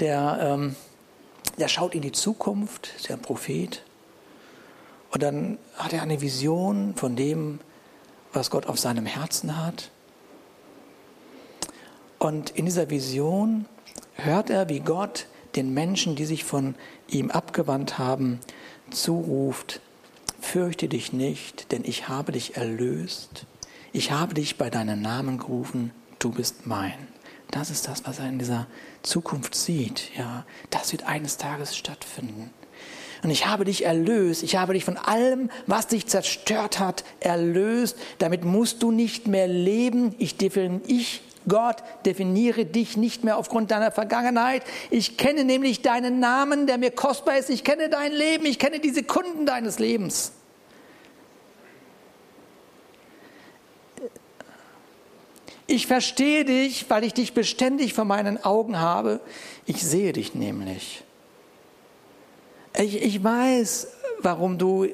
der, 0.00 0.38
ähm, 0.40 0.76
der 1.58 1.68
schaut 1.68 1.94
in 1.94 2.02
die 2.02 2.12
Zukunft, 2.12 2.90
ist 2.96 3.08
ja 3.08 3.16
ein 3.16 3.22
Prophet. 3.22 3.82
Und 5.10 5.22
dann 5.22 5.58
hat 5.74 5.92
er 5.92 6.02
eine 6.02 6.20
Vision 6.20 6.94
von 6.94 7.16
dem, 7.16 7.60
was 8.38 8.50
Gott 8.50 8.66
auf 8.66 8.78
seinem 8.78 9.04
Herzen 9.04 9.56
hat. 9.56 9.90
Und 12.18 12.50
in 12.50 12.64
dieser 12.64 12.88
Vision 12.88 13.66
hört 14.14 14.48
er, 14.50 14.68
wie 14.68 14.80
Gott 14.80 15.26
den 15.56 15.74
Menschen, 15.74 16.16
die 16.16 16.24
sich 16.24 16.44
von 16.44 16.74
ihm 17.08 17.30
abgewandt 17.30 17.98
haben, 17.98 18.40
zuruft, 18.90 19.80
fürchte 20.40 20.88
dich 20.88 21.12
nicht, 21.12 21.72
denn 21.72 21.84
ich 21.84 22.08
habe 22.08 22.32
dich 22.32 22.56
erlöst, 22.56 23.46
ich 23.92 24.12
habe 24.12 24.34
dich 24.34 24.56
bei 24.56 24.70
deinem 24.70 25.02
Namen 25.02 25.38
gerufen, 25.38 25.92
du 26.18 26.30
bist 26.30 26.66
mein. 26.66 27.08
Das 27.50 27.70
ist 27.70 27.88
das, 27.88 28.06
was 28.06 28.18
er 28.18 28.28
in 28.28 28.38
dieser 28.38 28.66
Zukunft 29.02 29.54
sieht. 29.54 30.10
Ja, 30.16 30.44
das 30.70 30.92
wird 30.92 31.04
eines 31.04 31.38
Tages 31.38 31.76
stattfinden. 31.76 32.50
Und 33.22 33.30
ich 33.30 33.46
habe 33.46 33.64
dich 33.64 33.84
erlöst. 33.84 34.42
Ich 34.42 34.56
habe 34.56 34.74
dich 34.74 34.84
von 34.84 34.96
allem, 34.96 35.50
was 35.66 35.86
dich 35.86 36.06
zerstört 36.06 36.78
hat, 36.78 37.04
erlöst. 37.20 37.96
Damit 38.18 38.44
musst 38.44 38.82
du 38.82 38.90
nicht 38.90 39.26
mehr 39.26 39.48
leben. 39.48 40.14
Ich, 40.18 40.36
ich 40.86 41.22
Gott, 41.48 41.76
definiere 42.04 42.64
dich 42.64 42.96
nicht 42.96 43.24
mehr 43.24 43.38
aufgrund 43.38 43.70
deiner 43.70 43.90
Vergangenheit. 43.90 44.62
Ich 44.90 45.16
kenne 45.16 45.44
nämlich 45.44 45.82
deinen 45.82 46.20
Namen, 46.20 46.66
der 46.66 46.78
mir 46.78 46.90
kostbar 46.90 47.38
ist. 47.38 47.50
Ich 47.50 47.64
kenne 47.64 47.88
dein 47.88 48.12
Leben. 48.12 48.44
Ich 48.46 48.58
kenne 48.58 48.80
die 48.80 48.90
Sekunden 48.90 49.46
deines 49.46 49.78
Lebens. 49.78 50.32
Ich 55.66 55.86
verstehe 55.86 56.44
dich, 56.44 56.88
weil 56.88 57.04
ich 57.04 57.12
dich 57.12 57.34
beständig 57.34 57.92
vor 57.92 58.06
meinen 58.06 58.42
Augen 58.42 58.80
habe. 58.80 59.20
Ich 59.66 59.82
sehe 59.82 60.14
dich 60.14 60.34
nämlich. 60.34 61.02
Ich, 62.78 63.02
ich 63.02 63.24
weiß, 63.24 63.88
warum 64.22 64.56
du 64.56 64.86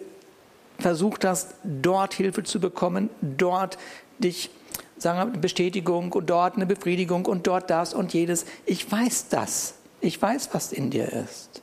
versucht 0.79 1.25
hast, 1.27 1.55
dort 1.63 2.15
Hilfe 2.15 2.43
zu 2.43 2.59
bekommen, 2.59 3.11
dort 3.21 3.77
dich, 4.19 4.49
sagen 4.97 5.35
wir, 5.35 5.39
Bestätigung 5.39 6.11
und 6.13 6.31
dort 6.31 6.57
eine 6.57 6.65
Befriedigung 6.65 7.27
und 7.27 7.47
dort 7.47 7.69
das 7.69 7.93
und 7.93 8.15
jedes. 8.15 8.47
Ich 8.65 8.91
weiß 8.91 9.29
das. 9.29 9.75
Ich 10.01 10.21
weiß, 10.21 10.49
was 10.53 10.73
in 10.73 10.91
dir 10.91 11.13
ist. 11.13 11.61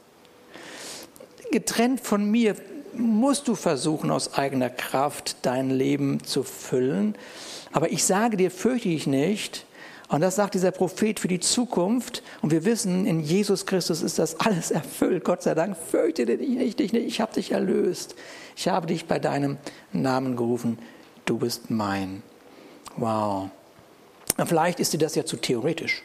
Getrennt 1.51 2.01
von 2.01 2.29
mir 2.29 2.55
musst 2.93 3.47
du 3.47 3.55
versuchen, 3.55 4.11
aus 4.11 4.35
eigener 4.35 4.69
Kraft 4.69 5.37
dein 5.41 5.71
Leben 5.71 6.23
zu 6.23 6.43
füllen. 6.43 7.15
Aber 7.71 7.91
ich 7.91 8.03
sage 8.03 8.37
dir, 8.37 8.51
fürchte 8.51 8.89
dich 8.89 9.07
nicht, 9.07 9.65
und 10.11 10.19
das 10.19 10.35
sagt 10.35 10.55
dieser 10.55 10.71
Prophet 10.71 11.21
für 11.21 11.29
die 11.29 11.39
Zukunft. 11.39 12.21
Und 12.41 12.51
wir 12.51 12.65
wissen, 12.65 13.05
in 13.05 13.21
Jesus 13.21 13.65
Christus 13.65 14.01
ist 14.01 14.19
das 14.19 14.37
alles 14.41 14.69
erfüllt. 14.69 15.23
Gott 15.23 15.41
sei 15.41 15.55
Dank, 15.55 15.77
fürchte 15.77 16.25
dich 16.25 16.49
nicht, 16.49 16.79
dich 16.79 16.91
nicht. 16.91 17.05
Ich 17.05 17.21
habe 17.21 17.33
dich 17.33 17.53
erlöst. 17.53 18.15
Ich 18.57 18.67
habe 18.67 18.87
dich 18.87 19.05
bei 19.05 19.19
deinem 19.19 19.57
Namen 19.93 20.35
gerufen. 20.35 20.79
Du 21.23 21.37
bist 21.37 21.69
mein. 21.71 22.23
Wow. 22.97 23.51
Und 24.35 24.47
vielleicht 24.47 24.81
ist 24.81 24.91
dir 24.91 24.97
das 24.97 25.15
ja 25.15 25.25
zu 25.25 25.37
theoretisch. 25.37 26.03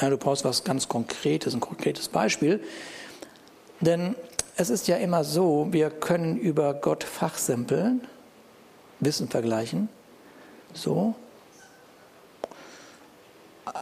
Ja, 0.00 0.10
du 0.10 0.16
brauchst 0.16 0.44
was 0.44 0.64
ganz 0.64 0.88
Konkretes, 0.88 1.54
ein 1.54 1.60
konkretes 1.60 2.08
Beispiel. 2.08 2.60
Denn 3.78 4.16
es 4.56 4.70
ist 4.70 4.88
ja 4.88 4.96
immer 4.96 5.22
so, 5.22 5.68
wir 5.70 5.88
können 5.88 6.36
über 6.36 6.74
Gott 6.74 7.04
fachsimpeln, 7.04 8.00
Wissen 8.98 9.28
vergleichen. 9.28 9.88
So, 10.74 11.14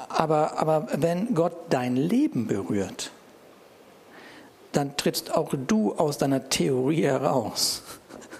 aber, 0.08 0.58
aber 0.58 0.88
wenn 0.94 1.34
Gott 1.34 1.54
dein 1.70 1.96
Leben 1.96 2.46
berührt, 2.46 3.10
dann 4.72 4.96
trittst 4.96 5.34
auch 5.34 5.54
du 5.66 5.94
aus 5.94 6.18
deiner 6.18 6.48
Theorie 6.48 7.04
heraus. 7.04 7.82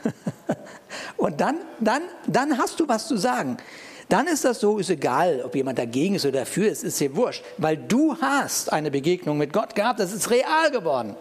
Und 1.17 1.41
dann, 1.41 1.57
dann, 1.81 2.03
dann 2.27 2.59
hast 2.59 2.79
du 2.81 2.89
was 2.89 3.09
zu 3.09 3.17
sagen. 3.17 3.57
Dann 4.09 4.27
ist 4.27 4.45
das 4.45 4.61
so, 4.61 4.79
ist 4.79 4.91
egal, 4.91 5.43
ob 5.45 5.55
jemand 5.57 5.79
dagegen 5.79 6.15
ist 6.15 6.25
oder 6.25 6.41
dafür 6.41 6.71
ist, 6.71 6.85
ist 6.85 7.01
dir 7.01 7.17
wurscht, 7.17 7.43
weil 7.59 7.77
du 7.77 8.17
hast 8.21 8.73
eine 8.73 8.91
Begegnung 8.91 9.37
mit 9.39 9.53
Gott 9.53 9.75
gehabt, 9.75 9.99
das 9.99 10.13
ist 10.13 10.31
real 10.31 10.71
geworden. 10.71 11.17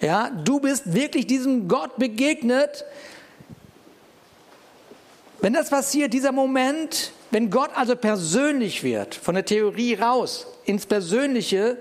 Ja, 0.00 0.30
du 0.30 0.60
bist 0.60 0.92
wirklich 0.92 1.26
diesem 1.26 1.68
Gott 1.68 1.96
begegnet. 1.96 2.84
Wenn 5.40 5.52
das 5.52 5.70
passiert, 5.70 6.12
dieser 6.12 6.32
Moment, 6.32 7.12
wenn 7.30 7.50
Gott 7.50 7.70
also 7.74 7.96
persönlich 7.96 8.82
wird, 8.82 9.14
von 9.14 9.34
der 9.34 9.44
Theorie 9.44 9.94
raus 9.94 10.46
ins 10.64 10.86
Persönliche, 10.86 11.76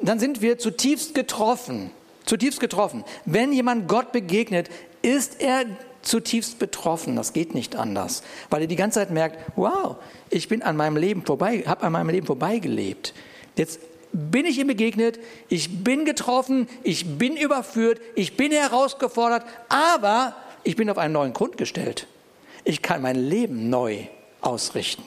dann 0.00 0.18
sind 0.18 0.42
wir 0.42 0.58
zutiefst 0.58 1.14
getroffen. 1.14 1.90
Zutiefst 2.24 2.60
getroffen. 2.60 3.04
Wenn 3.24 3.52
jemand 3.52 3.88
Gott 3.88 4.12
begegnet, 4.12 4.68
ist 5.02 5.40
er 5.40 5.64
zutiefst 6.02 6.58
betroffen. 6.58 7.16
Das 7.16 7.32
geht 7.32 7.54
nicht 7.54 7.76
anders, 7.76 8.22
weil 8.50 8.62
er 8.62 8.66
die 8.66 8.76
ganze 8.76 9.00
Zeit 9.00 9.10
merkt: 9.10 9.38
Wow, 9.56 9.96
ich 10.30 10.48
bin 10.48 10.62
an 10.62 10.76
meinem 10.76 10.96
Leben 10.96 11.24
vorbei, 11.24 11.64
habe 11.66 11.84
an 11.84 11.92
meinem 11.92 12.10
Leben 12.10 12.26
vorbeigelebt. 12.26 13.14
Jetzt 13.56 13.80
bin 14.12 14.46
ich 14.46 14.58
ihm 14.58 14.66
begegnet, 14.66 15.18
ich 15.48 15.82
bin 15.82 16.04
getroffen, 16.04 16.68
ich 16.82 17.18
bin 17.18 17.36
überführt, 17.36 18.00
ich 18.14 18.36
bin 18.36 18.52
herausgefordert, 18.52 19.44
aber 19.68 20.34
ich 20.64 20.76
bin 20.76 20.88
auf 20.90 20.98
einen 20.98 21.12
neuen 21.12 21.32
Grund 21.32 21.56
gestellt. 21.56 22.06
Ich 22.64 22.82
kann 22.82 23.02
mein 23.02 23.16
Leben 23.16 23.70
neu 23.70 24.06
ausrichten. 24.40 25.04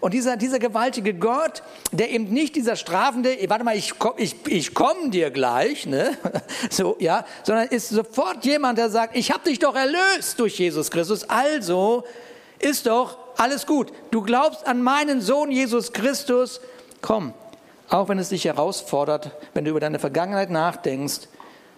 Und 0.00 0.14
dieser, 0.14 0.36
dieser 0.36 0.58
gewaltige 0.58 1.14
Gott, 1.14 1.62
der 1.92 2.10
eben 2.10 2.24
nicht 2.24 2.56
dieser 2.56 2.74
strafende, 2.74 3.36
warte 3.46 3.62
mal, 3.62 3.76
ich 3.76 4.00
komme 4.00 4.14
ich, 4.18 4.34
ich 4.48 4.74
komm 4.74 5.12
dir 5.12 5.30
gleich, 5.30 5.86
ne? 5.86 6.16
so, 6.70 6.96
ja, 6.98 7.24
sondern 7.44 7.68
ist 7.68 7.90
sofort 7.90 8.44
jemand, 8.44 8.78
der 8.78 8.90
sagt, 8.90 9.16
ich 9.16 9.30
habe 9.30 9.44
dich 9.48 9.60
doch 9.60 9.76
erlöst 9.76 10.40
durch 10.40 10.58
Jesus 10.58 10.90
Christus, 10.90 11.22
also 11.28 12.02
ist 12.58 12.86
doch 12.86 13.16
alles 13.36 13.64
gut. 13.64 13.92
Du 14.10 14.22
glaubst 14.22 14.66
an 14.66 14.82
meinen 14.82 15.20
Sohn 15.20 15.52
Jesus 15.52 15.92
Christus, 15.92 16.60
komm, 17.00 17.32
auch 17.88 18.08
wenn 18.08 18.18
es 18.18 18.30
dich 18.30 18.44
herausfordert, 18.44 19.30
wenn 19.54 19.64
du 19.64 19.70
über 19.70 19.80
deine 19.80 20.00
Vergangenheit 20.00 20.50
nachdenkst, 20.50 21.28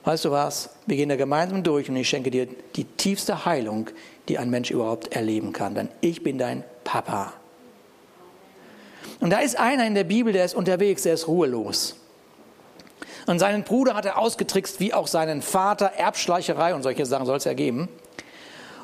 weißt 0.04 0.24
du 0.24 0.30
was, 0.30 0.70
wir 0.86 0.96
gehen 0.96 1.08
da 1.08 1.16
gemeinsam 1.16 1.62
durch 1.62 1.90
und 1.90 1.96
ich 1.96 2.08
schenke 2.08 2.30
dir 2.30 2.46
die 2.76 2.84
tiefste 2.84 3.44
Heilung, 3.44 3.90
die 4.28 4.38
ein 4.38 4.50
Mensch 4.50 4.71
überhaupt 4.71 5.14
erleben 5.14 5.52
kann. 5.52 5.75
Denn 5.75 5.88
ich 6.00 6.23
bin 6.23 6.38
dein 6.38 6.64
Papa. 6.85 7.33
Und 9.21 9.31
da 9.31 9.38
ist 9.40 9.59
einer 9.59 9.87
in 9.87 9.95
der 9.95 10.04
Bibel, 10.04 10.33
der 10.33 10.45
ist 10.45 10.54
unterwegs, 10.54 11.02
der 11.02 11.14
ist 11.14 11.28
ruhelos. 11.28 11.97
Und 13.26 13.38
seinen 13.38 13.64
Bruder 13.64 13.95
hat 13.95 14.04
er 14.04 14.19
ausgetrickst, 14.19 14.81
wie 14.81 14.93
auch 14.93 15.07
seinen 15.07 15.40
Vater, 15.40 15.93
Erbschleicherei 15.97 16.75
und 16.75 16.83
solche 16.83 17.07
Sachen 17.07 17.26
soll 17.26 17.38
es 17.38 17.45
ja 17.45 17.54
geben. 17.54 17.88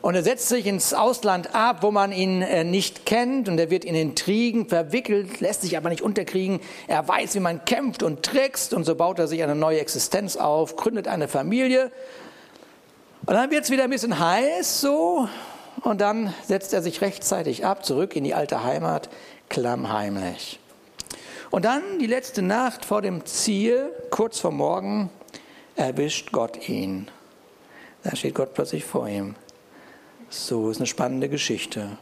Und 0.00 0.14
er 0.14 0.22
setzt 0.22 0.48
sich 0.48 0.66
ins 0.66 0.94
Ausland 0.94 1.54
ab, 1.54 1.82
wo 1.82 1.90
man 1.90 2.10
ihn 2.10 2.40
äh, 2.40 2.64
nicht 2.64 3.04
kennt 3.04 3.50
und 3.50 3.58
er 3.58 3.68
wird 3.68 3.84
in 3.84 3.94
Intrigen 3.94 4.66
verwickelt, 4.66 5.40
lässt 5.40 5.60
sich 5.60 5.76
aber 5.76 5.90
nicht 5.90 6.00
unterkriegen. 6.00 6.60
Er 6.88 7.06
weiß, 7.06 7.34
wie 7.34 7.40
man 7.40 7.66
kämpft 7.66 8.02
und 8.02 8.22
trickst 8.22 8.72
und 8.72 8.84
so 8.84 8.94
baut 8.94 9.18
er 9.18 9.28
sich 9.28 9.42
eine 9.42 9.54
neue 9.54 9.78
Existenz 9.78 10.36
auf, 10.36 10.76
gründet 10.76 11.06
eine 11.06 11.28
Familie 11.28 11.90
und 13.30 13.36
dann 13.36 13.52
wird 13.52 13.62
es 13.62 13.70
wieder 13.70 13.84
ein 13.84 13.90
bisschen 13.90 14.18
heiß 14.18 14.80
so 14.80 15.28
und 15.82 16.00
dann 16.00 16.34
setzt 16.48 16.72
er 16.72 16.82
sich 16.82 17.00
rechtzeitig 17.00 17.64
ab, 17.64 17.84
zurück 17.84 18.16
in 18.16 18.24
die 18.24 18.34
alte 18.34 18.64
Heimat, 18.64 19.08
klammheimlich. 19.48 20.58
Und 21.52 21.64
dann 21.64 22.00
die 22.00 22.08
letzte 22.08 22.42
Nacht 22.42 22.84
vor 22.84 23.02
dem 23.02 23.24
Ziel, 23.26 23.92
kurz 24.10 24.40
vor 24.40 24.50
Morgen, 24.50 25.10
erwischt 25.76 26.32
Gott 26.32 26.68
ihn. 26.68 27.08
Da 28.02 28.16
steht 28.16 28.34
Gott 28.34 28.52
plötzlich 28.52 28.84
vor 28.84 29.08
ihm. 29.08 29.36
So 30.28 30.68
ist 30.68 30.78
eine 30.78 30.88
spannende 30.88 31.28
Geschichte. 31.28 31.98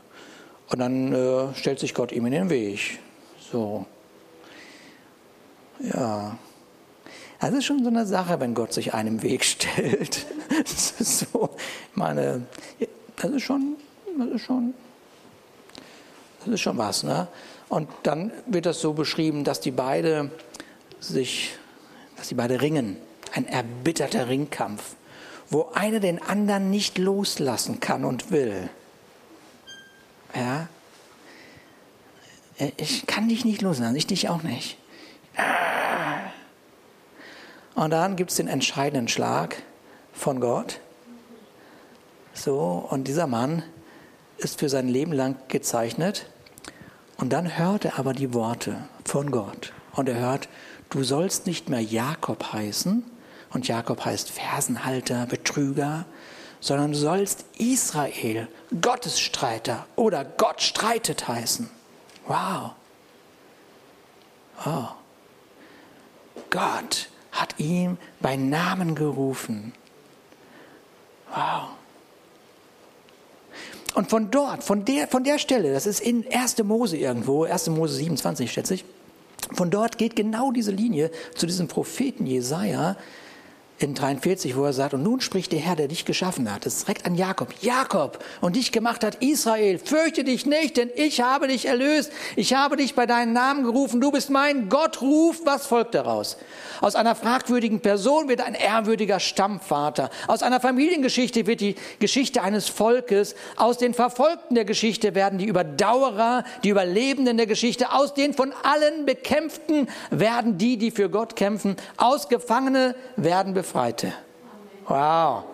Und 0.70 0.78
dann 0.78 1.12
äh, 1.12 1.54
stellt 1.54 1.78
sich 1.78 1.92
Gott 1.92 2.11
ihm 2.11 2.25
in 2.25 2.32
den 2.32 2.49
Weg. 2.49 3.00
So. 3.52 3.85
Ja. 5.80 6.38
Das 7.40 7.52
ist 7.54 7.64
schon 7.64 7.83
so 7.85 7.88
eine 7.88 8.07
Sache, 8.07 8.40
wenn 8.40 8.54
Gott 8.54 8.73
sich 8.73 8.95
einem 8.95 9.23
Weg 9.23 9.45
stellt. 9.52 10.26
Das 10.49 10.92
ist 11.00 11.18
so, 11.21 11.50
meine, 11.95 12.42
das 13.16 13.30
ist 13.30 13.42
schon, 13.42 13.76
das 14.18 14.28
ist 14.28 14.42
schon, 14.42 14.75
das 16.40 16.54
ist 16.54 16.61
schon 16.61 16.78
was, 16.78 17.02
ne? 17.02 17.28
Und 17.68 17.88
dann 18.02 18.33
wird 18.47 18.64
das 18.64 18.80
so 18.80 18.95
beschrieben, 18.95 19.45
dass 19.45 19.61
die 19.61 19.71
beide 19.71 20.30
sich, 21.00 21.54
dass 22.16 22.28
die 22.28 22.35
beide 22.35 22.62
ringen, 22.62 22.97
ein 23.35 23.47
erbitterter 23.47 24.28
Ringkampf. 24.28 24.95
wo 25.50 25.71
einer 25.75 26.00
den 26.00 26.21
anderen 26.21 26.71
nicht 26.71 26.99
loslassen 26.99 27.80
kann 27.80 28.04
und 28.04 28.30
will. 28.30 28.68
Ja? 30.35 30.68
Ich 32.76 33.07
kann 33.07 33.28
dich 33.28 33.45
nicht 33.45 33.62
loslassen, 33.62 33.97
ich 33.97 34.07
dich 34.07 34.28
auch 34.28 34.42
nicht. 34.42 34.76
Und 37.78 37.90
dann 37.90 38.16
gibt 38.16 38.32
es 38.32 38.38
den 38.38 38.49
entscheidenden 38.49 39.06
Schlag 39.06 39.62
von 40.12 40.40
Gott. 40.40 40.80
So, 42.35 42.85
und 42.90 43.06
dieser 43.06 43.28
Mann 43.28 43.62
ist 44.37 44.58
für 44.58 44.68
sein 44.68 44.88
Leben 44.88 45.12
lang 45.12 45.37
gezeichnet. 45.47 46.26
Und 47.18 47.32
dann 47.32 47.56
hört 47.56 47.85
er 47.85 47.97
aber 48.00 48.14
die 48.14 48.35
Worte 48.35 48.88
von 49.04 49.30
Gott. 49.30 49.73
Und 49.92 50.08
er 50.08 50.18
hört, 50.18 50.49
du 50.90 51.04
sollst 51.04 51.47
nicht 51.47 51.68
mehr 51.68 51.80
Jakob 51.80 52.52
heißen, 52.52 53.04
und 53.50 53.68
Jakob 53.68 54.04
heißt 54.04 54.28
Fersenhalter, 54.28 55.26
Betrüger, 55.26 56.04
sondern 56.58 56.90
du 56.90 56.99
sollst 56.99 57.44
Israel, 57.58 58.49
Gottesstreiter 58.80 59.87
oder 59.94 60.25
Gott 60.25 60.62
streitet 60.62 61.28
heißen. 61.28 61.70
Wow. 62.26 62.73
Oh. 64.66 64.88
Gott 66.50 67.08
hat 67.32 67.58
ihn 67.58 67.99
bei 68.20 68.37
Namen 68.37 68.94
gerufen. 68.94 69.73
Wow. 71.35 71.68
Und 73.94 74.11
von 74.11 74.30
dort, 74.30 74.62
von 74.62 74.85
der, 74.85 75.08
von 75.08 75.25
der 75.25 75.38
Stelle, 75.38 75.73
das 75.73 75.87
ist 75.87 76.00
in 76.00 76.25
1. 76.30 76.62
Mose 76.62 76.97
irgendwo, 76.97 77.44
1. 77.44 77.68
Mose 77.70 77.94
27 77.94 78.50
schätze 78.50 78.75
ich, 78.75 78.85
von 79.52 79.70
dort 79.70 79.99
geht 79.99 80.14
genau 80.14 80.52
diese 80.52 80.70
Linie 80.70 81.11
zu 81.35 81.47
diesem 81.47 81.68
Propheten 81.68 82.26
Jesaja, 82.26 82.97
in 83.80 83.94
43, 83.94 84.56
wo 84.56 84.64
er 84.64 84.73
sagt, 84.73 84.94
und 84.94 85.04
nun 85.04 85.20
spricht 85.20 85.52
der 85.52 85.61
Herr, 85.61 85.76
der 85.76 85.87
dich 85.87 86.04
geschaffen 86.04 86.52
hat, 86.52 86.66
das 86.66 86.75
ist 86.75 86.88
direkt 86.88 87.06
an 87.06 87.14
Jakob, 87.14 87.54
Jakob, 87.61 88.25
und 88.40 88.56
dich 88.56 88.73
gemacht 88.73 89.04
hat, 89.04 89.16
Israel, 89.23 89.78
fürchte 89.78 90.25
dich 90.25 90.47
nicht, 90.47 90.76
denn 90.76 90.90
ich 90.97 91.20
habe 91.20 91.47
dich 91.47 91.66
erlöst, 91.66 92.11
ich 92.35 92.54
habe 92.54 92.76
dich 92.76 92.94
bei 92.94 93.06
deinen 93.06 93.32
Namen 93.32 93.62
gerufen, 93.62 94.00
du 94.00 94.11
bist 94.11 94.30
mein 94.30 94.68
Gott, 94.68 95.00
ruf, 95.00 95.42
was 95.44 95.66
folgt 95.66 95.94
daraus? 95.94 96.38
Aus 96.80 96.97
einer 96.97 97.14
fragwürdigen 97.14 97.80
Person 97.80 98.28
wird 98.28 98.40
ein 98.40 98.54
ehrwürdiger 98.54 99.20
Stammvater, 99.20 100.11
aus 100.26 100.42
einer 100.42 100.61
Familiengeschichte 100.61 101.47
wird 101.47 101.61
die 101.61 101.76
Geschichte 102.00 102.42
eines 102.42 102.68
Volkes, 102.68 103.37
aus 103.56 103.78
den 103.78 103.94
Verfolgten 103.94 104.56
der 104.56 104.64
Geschichte 104.64 105.14
werden 105.14 105.38
die 105.38 105.47
Überdauerer, 105.47 106.42
die 106.64 106.70
Überlebenden 106.70 107.37
der 107.37 107.47
Geschichte, 107.47 107.92
aus 107.92 108.14
den 108.14 108.35
von 108.35 108.52
allen 108.64 109.06
Bekämpften 109.06 109.88
werden 110.11 110.58
die, 110.58 110.78
die 110.78 110.90
für 110.90 111.08
Gott 111.11 111.37
kämpfen, 111.37 111.76
aus 111.97 112.28
Gefangene 112.28 112.97
werden. 113.16 113.54
Befreite. 113.68 114.14
Wow. 114.87 115.44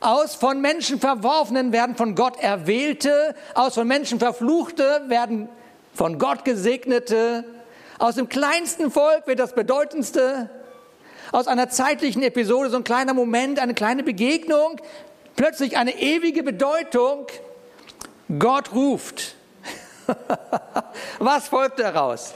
Aus 0.00 0.36
von 0.36 0.60
Menschen 0.60 1.00
Verworfenen 1.00 1.72
werden 1.72 1.96
von 1.96 2.14
Gott 2.14 2.40
Erwählte, 2.40 3.34
aus 3.54 3.74
von 3.74 3.88
Menschen 3.88 4.20
Verfluchte 4.20 5.02
werden 5.08 5.48
von 5.92 6.20
Gott 6.20 6.44
Gesegnete, 6.44 7.44
aus 7.98 8.14
dem 8.14 8.28
kleinsten 8.28 8.92
Volk 8.92 9.26
wird 9.26 9.40
das 9.40 9.56
Bedeutendste, 9.56 10.50
aus 11.32 11.48
einer 11.48 11.68
zeitlichen 11.68 12.22
Episode, 12.22 12.70
so 12.70 12.76
ein 12.76 12.84
kleiner 12.84 13.12
Moment, 13.12 13.58
eine 13.58 13.74
kleine 13.74 14.04
Begegnung, 14.04 14.80
plötzlich 15.34 15.76
eine 15.76 16.00
ewige 16.00 16.44
Bedeutung. 16.44 17.26
Gott 18.38 18.72
ruft. 18.72 19.34
Was 21.18 21.48
folgt 21.48 21.80
daraus? 21.80 22.34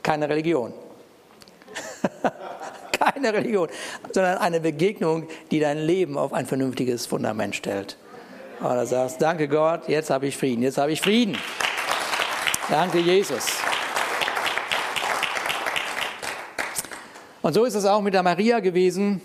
Keine 0.00 0.28
Religion. 0.28 0.72
keine 3.12 3.32
Religion, 3.32 3.68
sondern 4.12 4.38
eine 4.38 4.60
Begegnung, 4.60 5.28
die 5.50 5.60
dein 5.60 5.78
Leben 5.78 6.16
auf 6.16 6.32
ein 6.32 6.46
vernünftiges 6.46 7.06
Fundament 7.06 7.56
stellt. 7.56 7.96
Oder 8.60 8.86
sagst, 8.86 9.20
danke 9.20 9.48
Gott, 9.48 9.88
jetzt 9.88 10.10
habe 10.10 10.26
ich 10.26 10.36
Frieden, 10.36 10.62
jetzt 10.62 10.78
habe 10.78 10.92
ich 10.92 11.00
Frieden. 11.00 11.36
Danke 12.70 12.98
Jesus. 12.98 13.46
Und 17.42 17.52
so 17.52 17.64
ist 17.64 17.74
es 17.74 17.84
auch 17.84 18.00
mit 18.00 18.14
der 18.14 18.22
Maria 18.22 18.60
gewesen. 18.60 19.20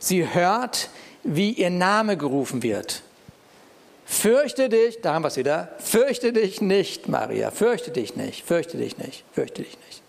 Sie 0.00 0.34
hört, 0.34 0.90
wie 1.22 1.52
ihr 1.52 1.70
Name 1.70 2.16
gerufen 2.16 2.62
wird. 2.62 3.02
Fürchte 4.04 4.68
dich, 4.68 5.00
da 5.00 5.14
haben 5.14 5.22
wir 5.22 5.28
es 5.28 5.36
wieder, 5.36 5.72
fürchte 5.78 6.32
dich 6.32 6.60
nicht, 6.60 7.08
Maria, 7.08 7.50
fürchte 7.50 7.90
dich 7.90 8.16
nicht, 8.16 8.44
fürchte 8.44 8.76
dich 8.78 8.98
nicht, 8.98 9.24
fürchte 9.32 9.62
dich 9.62 9.76
nicht. 9.86 10.02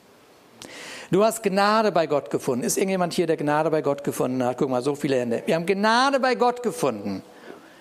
Du 1.10 1.24
hast 1.24 1.42
Gnade 1.42 1.92
bei 1.92 2.06
Gott 2.06 2.30
gefunden. 2.30 2.66
Ist 2.66 2.78
irgendjemand 2.78 3.14
hier, 3.14 3.28
der 3.28 3.38
Gnade 3.38 3.72
bei 3.72 3.82
Gott 3.82 4.04
gefunden 4.04 4.44
hat? 4.44 4.58
Guck 4.58 4.70
mal, 4.70 4.82
so 4.82 4.96
viele 4.96 5.20
Hände. 5.20 5.42
Wir 5.46 5.56
haben 5.56 5.66
Gnade 5.66 6.20
bei 6.20 6.36
Gott 6.36 6.62
gefunden. 6.62 7.24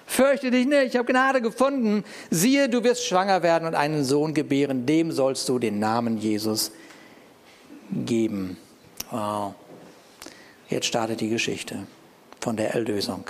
Fürchte 0.06 0.52
dich 0.52 0.66
nicht, 0.66 0.94
ich 0.94 0.96
habe 0.96 1.10
Gnade 1.10 1.42
gefunden. 1.42 2.04
Siehe, 2.30 2.68
du 2.68 2.84
wirst 2.84 3.04
schwanger 3.04 3.42
werden 3.42 3.66
und 3.66 3.74
einen 3.74 4.04
Sohn 4.04 4.34
gebären. 4.34 4.86
Dem 4.86 5.10
sollst 5.10 5.48
du 5.48 5.58
den 5.58 5.80
Namen 5.80 6.18
Jesus 6.18 6.70
geben. 7.90 8.56
Wow. 9.10 9.54
Jetzt 10.68 10.86
startet 10.86 11.20
die 11.20 11.28
Geschichte 11.28 11.86
von 12.40 12.56
der 12.56 12.74
Erlösung. 12.74 13.24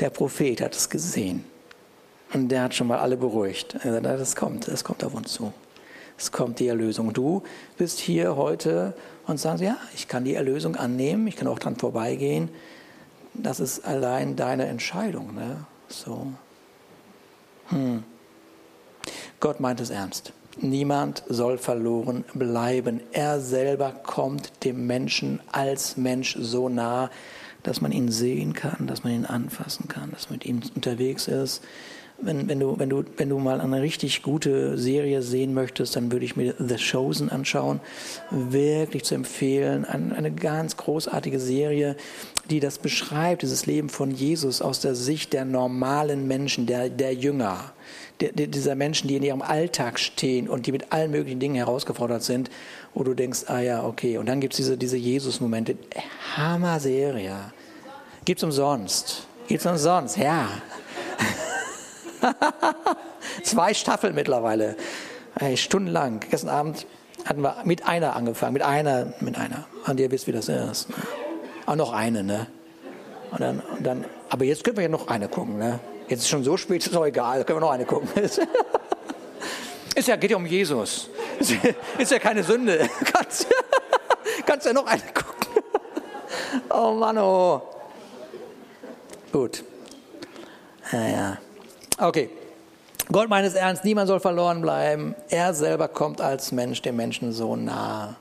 Der 0.00 0.10
Prophet 0.10 0.60
hat 0.60 0.74
es 0.74 0.90
gesehen. 0.90 1.44
Und 2.32 2.48
der 2.48 2.62
hat 2.62 2.74
schon 2.74 2.88
mal 2.88 2.98
alle 2.98 3.16
beruhigt. 3.16 3.76
Das 3.84 4.34
kommt, 4.34 4.66
das 4.66 4.82
kommt 4.82 5.04
auf 5.04 5.14
uns 5.14 5.32
zu 5.32 5.52
es 6.18 6.32
kommt 6.32 6.60
die 6.60 6.68
Erlösung. 6.68 7.12
Du 7.12 7.42
bist 7.76 7.98
hier 7.98 8.36
heute 8.36 8.94
und 9.26 9.38
sagst, 9.38 9.62
ja, 9.62 9.76
ich 9.94 10.08
kann 10.08 10.24
die 10.24 10.34
Erlösung 10.34 10.76
annehmen, 10.76 11.26
ich 11.26 11.36
kann 11.36 11.48
auch 11.48 11.58
dran 11.58 11.76
vorbeigehen. 11.76 12.48
Das 13.34 13.60
ist 13.60 13.84
allein 13.84 14.36
deine 14.36 14.66
Entscheidung. 14.66 15.34
Ne? 15.34 15.66
So. 15.88 16.28
Hm. 17.68 18.02
Gott 19.40 19.60
meint 19.60 19.80
es 19.80 19.90
ernst. 19.90 20.32
Niemand 20.58 21.22
soll 21.28 21.58
verloren 21.58 22.24
bleiben. 22.32 23.00
Er 23.12 23.40
selber 23.40 23.90
kommt 23.90 24.64
dem 24.64 24.86
Menschen 24.86 25.40
als 25.52 25.98
Mensch 25.98 26.34
so 26.40 26.70
nah, 26.70 27.10
dass 27.62 27.82
man 27.82 27.92
ihn 27.92 28.10
sehen 28.10 28.54
kann, 28.54 28.86
dass 28.86 29.04
man 29.04 29.12
ihn 29.12 29.26
anfassen 29.26 29.88
kann, 29.88 30.12
dass 30.12 30.30
man 30.30 30.38
mit 30.38 30.46
ihm 30.46 30.62
unterwegs 30.74 31.28
ist 31.28 31.62
wenn, 32.18 32.48
wenn, 32.48 32.60
du, 32.60 32.78
wenn, 32.78 32.88
du, 32.88 33.04
wenn 33.16 33.28
du 33.28 33.38
mal 33.38 33.60
eine 33.60 33.82
richtig 33.82 34.22
gute 34.22 34.78
Serie 34.78 35.22
sehen 35.22 35.52
möchtest, 35.54 35.96
dann 35.96 36.10
würde 36.10 36.24
ich 36.24 36.36
mir 36.36 36.54
The 36.58 36.76
Chosen 36.76 37.30
anschauen. 37.30 37.80
Wirklich 38.30 39.04
zu 39.04 39.14
empfehlen. 39.14 39.84
Eine, 39.84 40.16
eine 40.16 40.30
ganz 40.30 40.76
großartige 40.76 41.38
Serie, 41.38 41.96
die 42.48 42.60
das 42.60 42.78
beschreibt, 42.78 43.42
dieses 43.42 43.66
Leben 43.66 43.88
von 43.88 44.10
Jesus 44.10 44.62
aus 44.62 44.80
der 44.80 44.94
Sicht 44.94 45.32
der 45.32 45.44
normalen 45.44 46.26
Menschen, 46.26 46.66
der, 46.66 46.88
der 46.88 47.12
Jünger. 47.14 47.72
Der, 48.20 48.32
dieser 48.32 48.76
Menschen, 48.76 49.08
die 49.08 49.16
in 49.16 49.22
ihrem 49.22 49.42
Alltag 49.42 49.98
stehen 50.00 50.48
und 50.48 50.66
die 50.66 50.72
mit 50.72 50.90
allen 50.90 51.10
möglichen 51.10 51.38
Dingen 51.38 51.56
herausgefordert 51.56 52.22
sind, 52.22 52.50
wo 52.94 53.04
du 53.04 53.12
denkst, 53.12 53.44
ah 53.48 53.60
ja, 53.60 53.84
okay. 53.84 54.16
Und 54.16 54.26
dann 54.26 54.40
gibt 54.40 54.54
es 54.54 54.56
diese, 54.56 54.78
diese 54.78 54.96
Jesus-Momente. 54.96 55.76
Hammer-Serie. 56.34 57.52
Gibt's 58.24 58.42
umsonst. 58.42 59.26
Gibt's 59.48 59.66
umsonst, 59.66 60.16
ja. 60.16 60.48
Zwei 63.42 63.74
Staffeln 63.74 64.14
mittlerweile. 64.14 64.76
Hey, 65.38 65.56
stundenlang. 65.56 66.20
Gestern 66.30 66.50
Abend 66.50 66.86
hatten 67.24 67.42
wir 67.42 67.56
mit 67.64 67.86
einer 67.86 68.16
angefangen. 68.16 68.54
Mit 68.54 68.62
einer, 68.62 69.12
mit 69.20 69.36
einer. 69.36 69.66
Und 69.86 70.00
ihr 70.00 70.10
wisst, 70.10 70.26
wie 70.26 70.32
das 70.32 70.48
ist. 70.48 70.88
Auch 71.66 71.76
noch 71.76 71.92
eine, 71.92 72.22
ne? 72.22 72.46
Und 73.32 73.40
dann, 73.40 73.60
und 73.60 73.86
dann, 73.86 74.04
aber 74.28 74.44
jetzt 74.44 74.64
können 74.64 74.76
wir 74.76 74.84
ja 74.84 74.88
noch 74.88 75.08
eine 75.08 75.28
gucken, 75.28 75.58
ne? 75.58 75.80
Jetzt 76.08 76.20
ist 76.20 76.28
schon 76.28 76.44
so 76.44 76.56
spät, 76.56 76.86
ist 76.86 76.96
auch 76.96 77.04
egal, 77.04 77.44
können 77.44 77.56
wir 77.56 77.60
noch 77.60 77.72
eine 77.72 77.84
gucken. 77.84 78.08
ist 79.94 80.08
ja, 80.08 80.16
geht 80.16 80.30
ja 80.30 80.36
um 80.36 80.46
Jesus. 80.46 81.10
Ist 81.98 82.10
ja 82.10 82.18
keine 82.18 82.42
Sünde. 82.42 82.88
Kannst, 83.12 83.46
kannst 84.46 84.64
ja 84.64 84.72
noch 84.72 84.86
eine 84.86 85.02
gucken. 85.02 85.62
Oh 86.70 86.92
Mann, 86.92 87.18
oh. 87.18 87.60
Gut. 89.32 89.62
Ja, 90.92 91.08
ja. 91.08 91.38
Okay. 91.98 92.30
Gott 93.10 93.28
meint 93.28 93.46
es 93.46 93.54
ernst, 93.54 93.84
niemand 93.84 94.08
soll 94.08 94.20
verloren 94.20 94.60
bleiben. 94.60 95.14
Er 95.28 95.54
selber 95.54 95.88
kommt 95.88 96.20
als 96.20 96.50
Mensch 96.50 96.82
dem 96.82 96.96
Menschen 96.96 97.32
so 97.32 97.54
nah, 97.54 98.16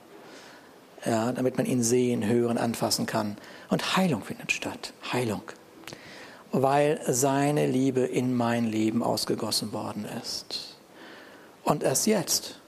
ja, 1.03 1.31
damit 1.31 1.57
man 1.57 1.65
ihn 1.65 1.81
sehen, 1.81 2.25
hören, 2.25 2.57
anfassen 2.57 3.05
kann. 3.05 3.38
Und 3.69 3.97
Heilung 3.97 4.23
findet 4.23 4.51
statt. 4.51 4.93
Heilung. 5.11 5.41
Weil 6.51 7.01
seine 7.07 7.67
Liebe 7.67 8.01
in 8.01 8.35
mein 8.35 8.65
Leben 8.65 9.01
ausgegossen 9.03 9.73
worden 9.73 10.05
ist. 10.21 10.77
Und 11.63 11.83
erst 11.83 12.05
jetzt, 12.05 12.59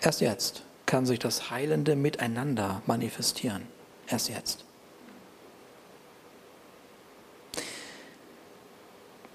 erst 0.00 0.22
jetzt 0.22 0.62
kann 0.86 1.04
sich 1.04 1.18
das 1.18 1.50
heilende 1.50 1.96
Miteinander 1.96 2.80
manifestieren. 2.86 3.62
Erst 4.08 4.30
jetzt. 4.30 4.64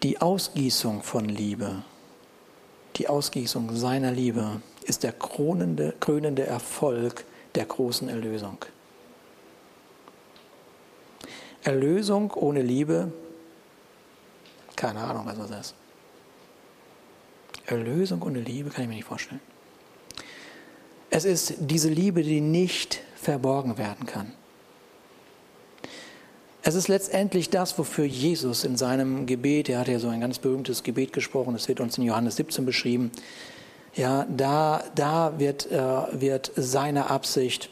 Die 0.04 0.20
Ausgießung 0.20 1.02
von 1.02 1.24
Liebe, 1.24 1.82
die 2.98 3.08
Ausgießung 3.08 3.74
seiner 3.74 4.12
Liebe 4.12 4.62
ist 4.84 5.04
der 5.04 5.14
krönende, 5.14 5.94
krönende 6.02 6.46
Erfolg 6.46 7.24
der 7.56 7.66
großen 7.66 8.10
Erlösung. 8.10 8.58
Erlösung 11.64 12.32
ohne 12.32 12.62
Liebe, 12.62 13.14
keine 14.76 15.00
Ahnung, 15.00 15.26
was 15.26 15.38
das 15.38 15.60
ist. 15.68 15.76
Erlösung 17.66 18.22
ohne 18.24 18.42
Liebe 18.42 18.72
kann 18.72 18.84
ich 18.84 18.90
mir 18.90 18.96
nicht 18.96 19.08
vorstellen. 19.08 19.40
Es 21.10 21.24
ist 21.24 21.54
diese 21.60 21.88
Liebe, 21.88 22.24
die 22.24 22.42
nicht 22.42 23.00
verborgen 23.16 23.78
werden 23.78 24.06
kann. 24.06 24.34
Es 26.66 26.76
ist 26.76 26.88
letztendlich 26.88 27.50
das, 27.50 27.78
wofür 27.78 28.06
Jesus 28.06 28.64
in 28.64 28.78
seinem 28.78 29.26
Gebet, 29.26 29.68
er 29.68 29.80
hat 29.80 29.90
ja 29.90 30.00
so 30.00 30.08
ein 30.08 30.22
ganz 30.22 30.40
berühmtes 30.40 30.84
Gebet 30.84 31.12
gesprochen, 31.12 31.54
das 31.54 31.68
wird 31.68 31.82
uns 31.82 31.98
in 31.98 32.06
Johannes 32.06 32.38
17 32.38 32.66
beschrieben, 32.66 33.12
ja, 33.96 34.26
da, 34.30 34.82
da 34.96 35.38
wird, 35.40 35.70
äh, 35.70 35.78
wird 36.22 36.52
seine 36.56 37.10
Absicht 37.10 37.70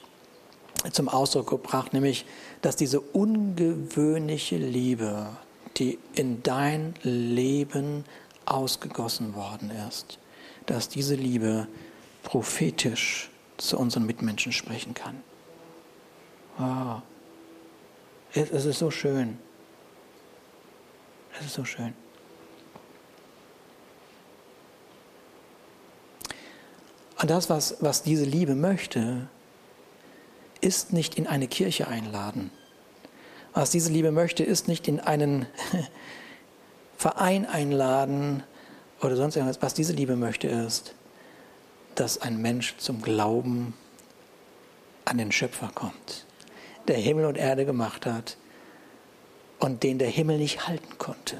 zum 0.91 1.07
Ausdruck 1.07 1.49
gebracht, 1.49 1.93
nämlich, 1.93 2.25
dass 2.61 2.75
diese 2.75 2.99
ungewöhnliche 2.99 4.57
Liebe, 4.57 5.27
die 5.77 5.97
in 6.13 6.43
dein 6.43 6.93
Leben 7.01 8.03
ausgegossen 8.45 9.35
worden 9.35 9.71
ist, 9.87 10.19
dass 10.65 10.89
diese 10.89 11.15
Liebe 11.15 11.67
prophetisch 12.23 13.29
zu 13.57 13.77
unseren 13.77 14.05
Mitmenschen 14.05 14.51
sprechen 14.51 14.93
kann. 14.93 15.23
Wow. 16.57 17.01
Es 18.33 18.65
ist 18.65 18.79
so 18.79 18.91
schön. 18.91 19.37
Es 21.37 21.47
ist 21.47 21.53
so 21.53 21.65
schön. 21.65 21.93
Und 27.21 27.29
das, 27.29 27.49
was, 27.49 27.77
was 27.81 28.01
diese 28.01 28.25
Liebe 28.25 28.55
möchte, 28.55 29.27
ist 30.59 30.93
nicht 30.93 31.15
in 31.15 31.27
eine 31.27 31.47
Kirche 31.47 31.87
einladen. 31.87 32.51
Was 33.53 33.69
diese 33.69 33.91
Liebe 33.91 34.11
möchte, 34.11 34.43
ist 34.43 34.67
nicht 34.67 34.87
in 34.87 34.99
einen 34.99 35.45
Verein 36.97 37.45
einladen 37.45 38.43
oder 39.01 39.15
sonst 39.15 39.35
irgendwas. 39.35 39.61
Was 39.61 39.73
diese 39.73 39.93
Liebe 39.93 40.15
möchte, 40.15 40.47
ist, 40.47 40.95
dass 41.95 42.21
ein 42.21 42.41
Mensch 42.41 42.77
zum 42.77 43.01
Glauben 43.01 43.73
an 45.05 45.17
den 45.17 45.31
Schöpfer 45.31 45.69
kommt, 45.73 46.25
der 46.87 46.97
Himmel 46.97 47.25
und 47.25 47.37
Erde 47.37 47.65
gemacht 47.65 48.05
hat 48.05 48.37
und 49.59 49.83
den 49.83 49.99
der 49.99 50.09
Himmel 50.09 50.37
nicht 50.37 50.67
halten 50.67 50.97
konnte, 50.97 51.37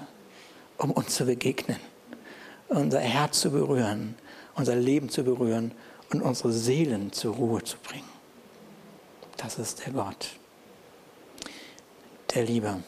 um 0.77 0.91
uns 0.91 1.15
zu 1.15 1.25
begegnen, 1.25 1.79
unser 2.67 2.99
Herz 2.99 3.41
zu 3.41 3.51
berühren, 3.51 4.15
unser 4.55 4.75
Leben 4.75 5.09
zu 5.09 5.23
berühren 5.23 5.71
und 6.11 6.21
unsere 6.21 6.51
Seelen 6.51 7.11
zur 7.11 7.35
Ruhe 7.35 7.63
zu 7.63 7.77
bringen. 7.77 8.09
Das 9.37 9.57
ist 9.57 9.85
der 9.85 9.93
Gott, 9.93 10.29
der 12.33 12.43
Liebe. 12.43 12.83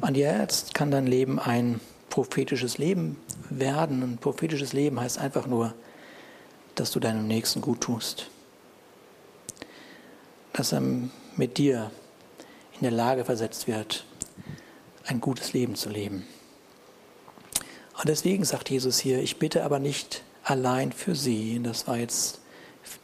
Und 0.00 0.16
jetzt 0.16 0.74
kann 0.74 0.90
dein 0.90 1.06
Leben 1.06 1.38
ein 1.38 1.80
prophetisches 2.10 2.78
Leben 2.78 3.16
werden. 3.50 4.02
Ein 4.02 4.18
prophetisches 4.18 4.72
Leben 4.72 5.00
heißt 5.00 5.18
einfach 5.18 5.46
nur, 5.46 5.74
dass 6.74 6.90
du 6.92 7.00
deinem 7.00 7.26
Nächsten 7.26 7.60
gut 7.60 7.80
tust. 7.80 8.30
Dass 10.58 10.72
er 10.72 10.82
mit 11.36 11.56
dir 11.56 11.90
in 12.74 12.82
der 12.82 12.90
Lage 12.90 13.24
versetzt 13.24 13.66
wird, 13.66 14.04
ein 15.06 15.22
gutes 15.22 15.54
Leben 15.54 15.74
zu 15.74 15.88
leben. 15.88 16.26
Und 17.98 18.08
deswegen 18.08 18.44
sagt 18.44 18.68
Jesus 18.68 18.98
hier, 18.98 19.22
ich 19.22 19.38
bitte 19.38 19.64
aber 19.64 19.78
nicht 19.78 20.22
allein 20.44 20.92
für 20.92 21.14
sie. 21.14 21.58
Das 21.62 21.86
war 21.86 21.96
jetzt 21.96 22.40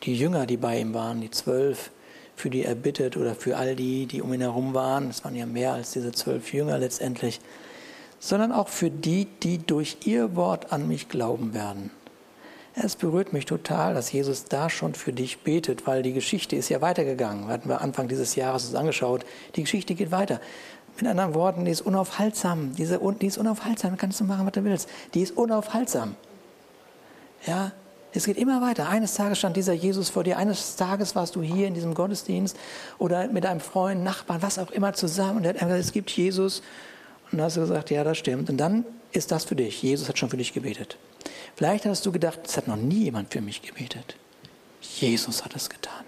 die 0.02 0.14
Jünger, 0.14 0.44
die 0.44 0.58
bei 0.58 0.78
ihm 0.78 0.92
waren, 0.92 1.22
die 1.22 1.30
zwölf, 1.30 1.90
für 2.36 2.50
die 2.50 2.64
er 2.64 2.74
bittet 2.74 3.16
oder 3.16 3.34
für 3.34 3.56
all 3.56 3.74
die, 3.74 4.04
die 4.04 4.20
um 4.20 4.34
ihn 4.34 4.42
herum 4.42 4.74
waren. 4.74 5.08
Es 5.08 5.24
waren 5.24 5.34
ja 5.34 5.46
mehr 5.46 5.72
als 5.72 5.92
diese 5.92 6.12
zwölf 6.12 6.52
Jünger 6.52 6.78
letztendlich 6.78 7.40
sondern 8.24 8.52
auch 8.52 8.68
für 8.68 8.90
die, 8.90 9.26
die 9.26 9.58
durch 9.58 9.98
ihr 10.06 10.34
Wort 10.34 10.72
an 10.72 10.88
mich 10.88 11.10
glauben 11.10 11.52
werden. 11.52 11.90
Es 12.76 12.96
berührt 12.96 13.32
mich 13.32 13.46
total, 13.46 13.94
dass 13.94 14.10
Jesus 14.10 14.46
da 14.46 14.68
schon 14.68 14.94
für 14.94 15.12
dich 15.12 15.40
betet, 15.40 15.86
weil 15.86 16.02
die 16.02 16.12
Geschichte 16.12 16.56
ist 16.56 16.68
ja 16.68 16.80
weitergegangen. 16.80 17.46
Hatten 17.46 17.68
wir 17.68 17.80
Anfang 17.80 18.08
dieses 18.08 18.34
Jahres 18.34 18.66
uns 18.66 18.74
angeschaut. 18.74 19.24
Die 19.54 19.62
Geschichte 19.62 19.94
geht 19.94 20.10
weiter. 20.10 20.40
Mit 20.96 21.08
anderen 21.08 21.34
Worten, 21.34 21.64
die 21.64 21.70
ist 21.70 21.82
unaufhaltsam. 21.82 22.74
Diese, 22.74 23.00
die 23.20 23.26
ist 23.26 23.38
unaufhaltsam. 23.38 23.92
Du 23.92 23.96
kannst 23.96 24.18
du 24.18 24.24
machen, 24.24 24.44
was 24.44 24.52
du 24.52 24.64
willst. 24.64 24.88
Die 25.14 25.22
ist 25.22 25.36
unaufhaltsam. 25.36 26.16
Ja, 27.46 27.72
es 28.12 28.26
geht 28.26 28.36
immer 28.36 28.60
weiter. 28.60 28.88
Eines 28.88 29.14
Tages 29.14 29.38
stand 29.38 29.56
dieser 29.56 29.72
Jesus 29.72 30.10
vor 30.10 30.24
dir. 30.24 30.38
Eines 30.38 30.74
Tages 30.76 31.14
warst 31.14 31.36
du 31.36 31.42
hier 31.42 31.68
in 31.68 31.74
diesem 31.74 31.94
Gottesdienst 31.94 32.56
oder 32.98 33.28
mit 33.28 33.46
einem 33.46 33.60
Freund, 33.60 34.02
Nachbarn, 34.02 34.42
was 34.42 34.58
auch 34.58 34.70
immer 34.70 34.94
zusammen. 34.94 35.38
Und 35.38 35.44
er 35.44 35.50
hat 35.50 35.60
gesagt, 35.60 35.80
es 35.80 35.92
gibt 35.92 36.10
Jesus 36.10 36.62
und 37.34 37.42
hast 37.42 37.56
du 37.56 37.60
gesagt, 37.60 37.90
ja, 37.90 38.04
das 38.04 38.18
stimmt. 38.18 38.48
Und 38.48 38.56
dann 38.58 38.84
ist 39.12 39.30
das 39.30 39.44
für 39.44 39.56
dich. 39.56 39.82
Jesus 39.82 40.08
hat 40.08 40.18
schon 40.18 40.30
für 40.30 40.36
dich 40.36 40.52
gebetet. 40.52 40.96
Vielleicht 41.56 41.84
hast 41.86 42.04
du 42.06 42.12
gedacht, 42.12 42.40
es 42.44 42.56
hat 42.56 42.68
noch 42.68 42.76
nie 42.76 43.04
jemand 43.04 43.32
für 43.32 43.40
mich 43.40 43.62
gebetet. 43.62 44.16
Jesus 44.80 45.44
hat 45.44 45.54
es 45.54 45.68
getan. 45.68 46.04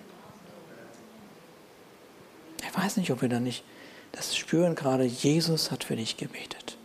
Ich 2.62 2.76
weiß 2.76 2.96
nicht, 2.96 3.10
ob 3.10 3.22
wir 3.22 3.28
da 3.28 3.40
nicht 3.40 3.64
das 4.12 4.36
spüren 4.36 4.74
gerade. 4.74 5.04
Jesus 5.04 5.70
hat 5.70 5.84
für 5.84 5.96
dich 5.96 6.16
gebetet. 6.16 6.76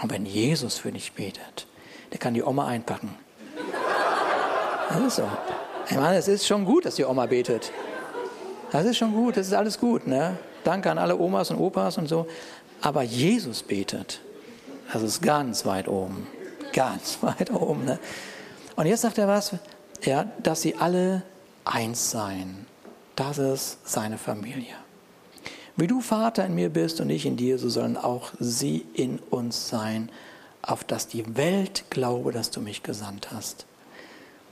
Und 0.00 0.10
wenn 0.10 0.26
Jesus 0.26 0.78
für 0.78 0.92
dich 0.92 1.12
betet, 1.12 1.66
der 2.12 2.18
kann 2.18 2.34
die 2.34 2.42
Oma 2.42 2.66
einpacken. 2.66 3.14
Das 4.88 5.00
ist 5.00 5.16
so. 5.16 5.28
Ich 5.90 5.96
meine, 5.96 6.16
es 6.16 6.28
ist 6.28 6.46
schon 6.46 6.64
gut, 6.64 6.84
dass 6.84 6.94
die 6.94 7.04
Oma 7.04 7.26
betet. 7.26 7.72
Das 8.70 8.84
ist 8.84 8.96
schon 8.96 9.12
gut, 9.12 9.36
das 9.36 9.46
ist 9.46 9.54
alles 9.54 9.78
gut. 9.78 10.06
Ne? 10.06 10.38
Danke 10.64 10.90
an 10.90 10.98
alle 10.98 11.16
Omas 11.16 11.50
und 11.50 11.58
Opas 11.58 11.98
und 11.98 12.08
so. 12.08 12.26
Aber 12.80 13.02
Jesus 13.02 13.62
betet. 13.62 14.20
Das 14.92 15.02
ist 15.02 15.22
ganz 15.22 15.66
weit 15.66 15.88
oben. 15.88 16.26
Ganz 16.72 17.18
weit 17.22 17.50
oben. 17.50 17.84
Ne? 17.84 17.98
Und 18.76 18.86
jetzt 18.86 19.02
sagt 19.02 19.18
er 19.18 19.28
was? 19.28 19.52
Ja, 20.02 20.30
dass 20.42 20.62
sie 20.62 20.76
alle 20.76 21.22
eins 21.64 22.10
seien. 22.10 22.66
Das 23.16 23.38
ist 23.38 23.78
seine 23.84 24.16
Familie. 24.16 24.74
Wie 25.76 25.86
du 25.86 26.00
Vater 26.00 26.44
in 26.44 26.54
mir 26.54 26.70
bist 26.70 27.00
und 27.00 27.10
ich 27.10 27.26
in 27.26 27.36
dir, 27.36 27.58
so 27.58 27.68
sollen 27.68 27.96
auch 27.96 28.32
sie 28.40 28.86
in 28.94 29.18
uns 29.30 29.68
sein, 29.68 30.10
auf 30.62 30.84
dass 30.84 31.08
die 31.08 31.36
Welt 31.36 31.84
glaube, 31.90 32.32
dass 32.32 32.50
du 32.50 32.60
mich 32.60 32.82
gesandt 32.82 33.30
hast. 33.32 33.66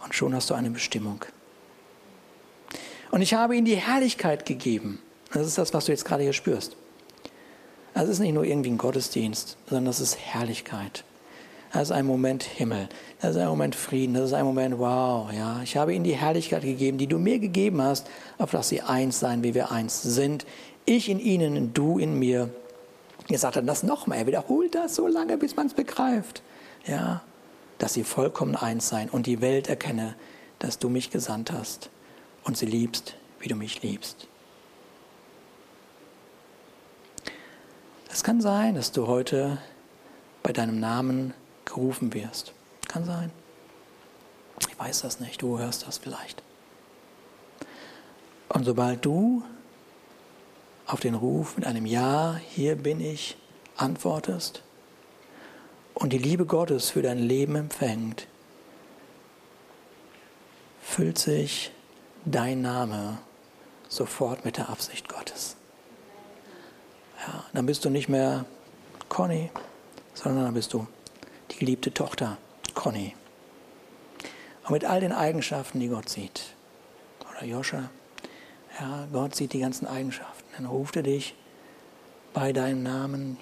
Und 0.04 0.14
schon 0.14 0.34
hast 0.34 0.50
du 0.50 0.54
eine 0.54 0.70
Bestimmung. 0.70 1.24
Und 3.10 3.22
ich 3.22 3.34
habe 3.34 3.56
ihnen 3.56 3.64
die 3.64 3.76
Herrlichkeit 3.76 4.46
gegeben. 4.46 5.00
Das 5.32 5.46
ist 5.46 5.58
das, 5.58 5.74
was 5.74 5.86
du 5.86 5.92
jetzt 5.92 6.04
gerade 6.04 6.22
hier 6.22 6.32
spürst. 6.32 6.76
Also 7.96 8.12
es 8.12 8.18
ist 8.18 8.22
nicht 8.22 8.34
nur 8.34 8.44
irgendwie 8.44 8.68
ein 8.68 8.76
Gottesdienst, 8.76 9.56
sondern 9.70 9.86
das 9.86 10.00
ist 10.00 10.18
Herrlichkeit. 10.18 11.02
Das 11.72 11.84
ist 11.84 11.92
ein 11.92 12.04
Moment 12.04 12.42
Himmel. 12.42 12.90
Das 13.22 13.30
ist 13.30 13.40
ein 13.40 13.48
Moment 13.48 13.74
Frieden. 13.74 14.12
Das 14.12 14.24
ist 14.24 14.32
ein 14.34 14.44
Moment 14.44 14.78
Wow. 14.78 15.32
Ja, 15.32 15.62
ich 15.62 15.78
habe 15.78 15.94
ihnen 15.94 16.04
die 16.04 16.14
Herrlichkeit 16.14 16.60
gegeben, 16.60 16.98
die 16.98 17.06
du 17.06 17.18
mir 17.18 17.38
gegeben 17.38 17.80
hast, 17.80 18.06
auf 18.36 18.50
dass 18.50 18.68
sie 18.68 18.82
eins 18.82 19.18
sein, 19.18 19.42
wie 19.42 19.54
wir 19.54 19.72
eins 19.72 20.02
sind. 20.02 20.44
Ich 20.84 21.08
in 21.08 21.18
ihnen, 21.18 21.72
du 21.72 21.98
in 21.98 22.18
mir. 22.18 22.50
Ihr 23.30 23.38
sagt 23.38 23.56
dann 23.56 23.66
das 23.66 23.82
nochmal. 23.82 24.18
Er 24.18 24.26
wiederholt 24.26 24.74
das 24.74 24.94
so 24.94 25.06
lange, 25.06 25.38
bis 25.38 25.56
man 25.56 25.68
es 25.68 25.72
begreift. 25.72 26.42
Ja, 26.86 27.22
dass 27.78 27.94
sie 27.94 28.04
vollkommen 28.04 28.56
eins 28.56 28.90
sein 28.90 29.08
und 29.08 29.24
die 29.24 29.40
Welt 29.40 29.70
erkenne, 29.70 30.16
dass 30.58 30.78
du 30.78 30.90
mich 30.90 31.10
gesandt 31.10 31.50
hast 31.50 31.88
und 32.44 32.58
sie 32.58 32.66
liebst, 32.66 33.14
wie 33.40 33.48
du 33.48 33.56
mich 33.56 33.82
liebst. 33.82 34.28
Es 38.16 38.24
kann 38.24 38.40
sein, 38.40 38.76
dass 38.76 38.92
du 38.92 39.08
heute 39.08 39.58
bei 40.42 40.50
deinem 40.50 40.80
Namen 40.80 41.34
gerufen 41.66 42.14
wirst. 42.14 42.54
Kann 42.88 43.04
sein. 43.04 43.30
Ich 44.70 44.78
weiß 44.78 45.02
das 45.02 45.20
nicht, 45.20 45.42
du 45.42 45.58
hörst 45.58 45.86
das 45.86 45.98
vielleicht. 45.98 46.42
Und 48.48 48.64
sobald 48.64 49.04
du 49.04 49.42
auf 50.86 51.00
den 51.00 51.14
Ruf 51.14 51.58
mit 51.58 51.66
einem 51.66 51.84
Ja, 51.84 52.40
hier 52.42 52.76
bin 52.76 53.02
ich, 53.02 53.36
antwortest 53.76 54.62
und 55.92 56.14
die 56.14 56.18
Liebe 56.18 56.46
Gottes 56.46 56.88
für 56.88 57.02
dein 57.02 57.18
Leben 57.18 57.54
empfängt, 57.54 58.28
füllt 60.80 61.18
sich 61.18 61.70
dein 62.24 62.62
Name 62.62 63.18
sofort 63.90 64.46
mit 64.46 64.56
der 64.56 64.70
Absicht 64.70 65.06
Gottes. 65.06 65.56
Ja, 67.26 67.44
dann 67.52 67.66
bist 67.66 67.84
du 67.84 67.90
nicht 67.90 68.08
mehr 68.08 68.44
Conny, 69.08 69.50
sondern 70.14 70.44
dann 70.44 70.54
bist 70.54 70.72
du 70.72 70.86
die 71.50 71.58
geliebte 71.58 71.92
Tochter 71.92 72.38
Conny. 72.74 73.14
Und 74.64 74.70
mit 74.70 74.84
all 74.84 75.00
den 75.00 75.12
Eigenschaften, 75.12 75.80
die 75.80 75.88
Gott 75.88 76.08
sieht. 76.08 76.54
Oder 77.30 77.44
Joscha. 77.44 77.90
Ja, 78.80 79.06
Gott 79.12 79.34
sieht 79.34 79.52
die 79.52 79.60
ganzen 79.60 79.86
Eigenschaften. 79.86 80.44
Dann 80.56 80.66
ruft 80.66 80.96
er 80.96 81.02
dich 81.02 81.34
bei 82.34 82.52
deinem 82.52 82.82
Namen. 82.82 83.38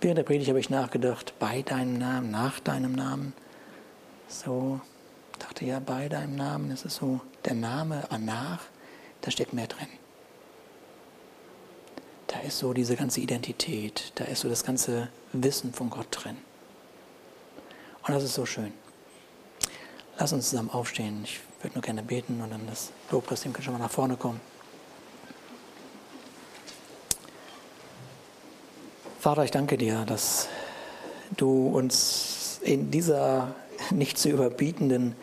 Während 0.00 0.18
der 0.18 0.24
Predigt 0.24 0.48
habe 0.48 0.60
ich 0.60 0.70
nachgedacht, 0.70 1.34
bei 1.38 1.62
deinem 1.62 1.98
Namen, 1.98 2.30
nach 2.30 2.60
deinem 2.60 2.92
Namen. 2.92 3.32
So, 4.28 4.80
dachte 5.38 5.64
ja, 5.64 5.80
bei 5.80 6.08
deinem 6.08 6.36
Namen, 6.36 6.70
das 6.70 6.84
ist 6.84 6.96
so 6.96 7.20
der 7.44 7.54
Name 7.54 8.04
nach, 8.20 8.60
da 9.22 9.30
steckt 9.30 9.52
mehr 9.52 9.66
drin. 9.66 9.88
Da 12.28 12.38
ist 12.40 12.58
so 12.58 12.72
diese 12.72 12.94
ganze 12.94 13.20
Identität, 13.20 14.12
da 14.14 14.24
ist 14.24 14.40
so 14.40 14.48
das 14.48 14.64
ganze 14.64 15.08
Wissen 15.32 15.72
von 15.72 15.90
Gott 15.90 16.06
drin. 16.10 16.36
Und 18.06 18.14
das 18.14 18.22
ist 18.22 18.34
so 18.34 18.46
schön. 18.46 18.72
Lass 20.18 20.32
uns 20.32 20.50
zusammen 20.50 20.70
aufstehen. 20.70 21.22
Ich 21.24 21.40
würde 21.62 21.74
nur 21.74 21.82
gerne 21.82 22.02
beten 22.02 22.40
und 22.40 22.50
dann 22.50 22.66
das 22.66 22.90
Lobpreisteam 23.10 23.52
kann 23.52 23.62
schon 23.62 23.72
mal 23.72 23.78
nach 23.78 23.90
vorne 23.90 24.16
kommen. 24.16 24.40
Vater, 29.20 29.44
ich 29.44 29.50
danke 29.50 29.76
dir, 29.76 30.04
dass 30.04 30.48
du 31.36 31.68
uns 31.68 32.60
in 32.62 32.90
dieser 32.90 33.54
nicht 33.90 34.18
zu 34.18 34.28
überbietenden 34.28 35.16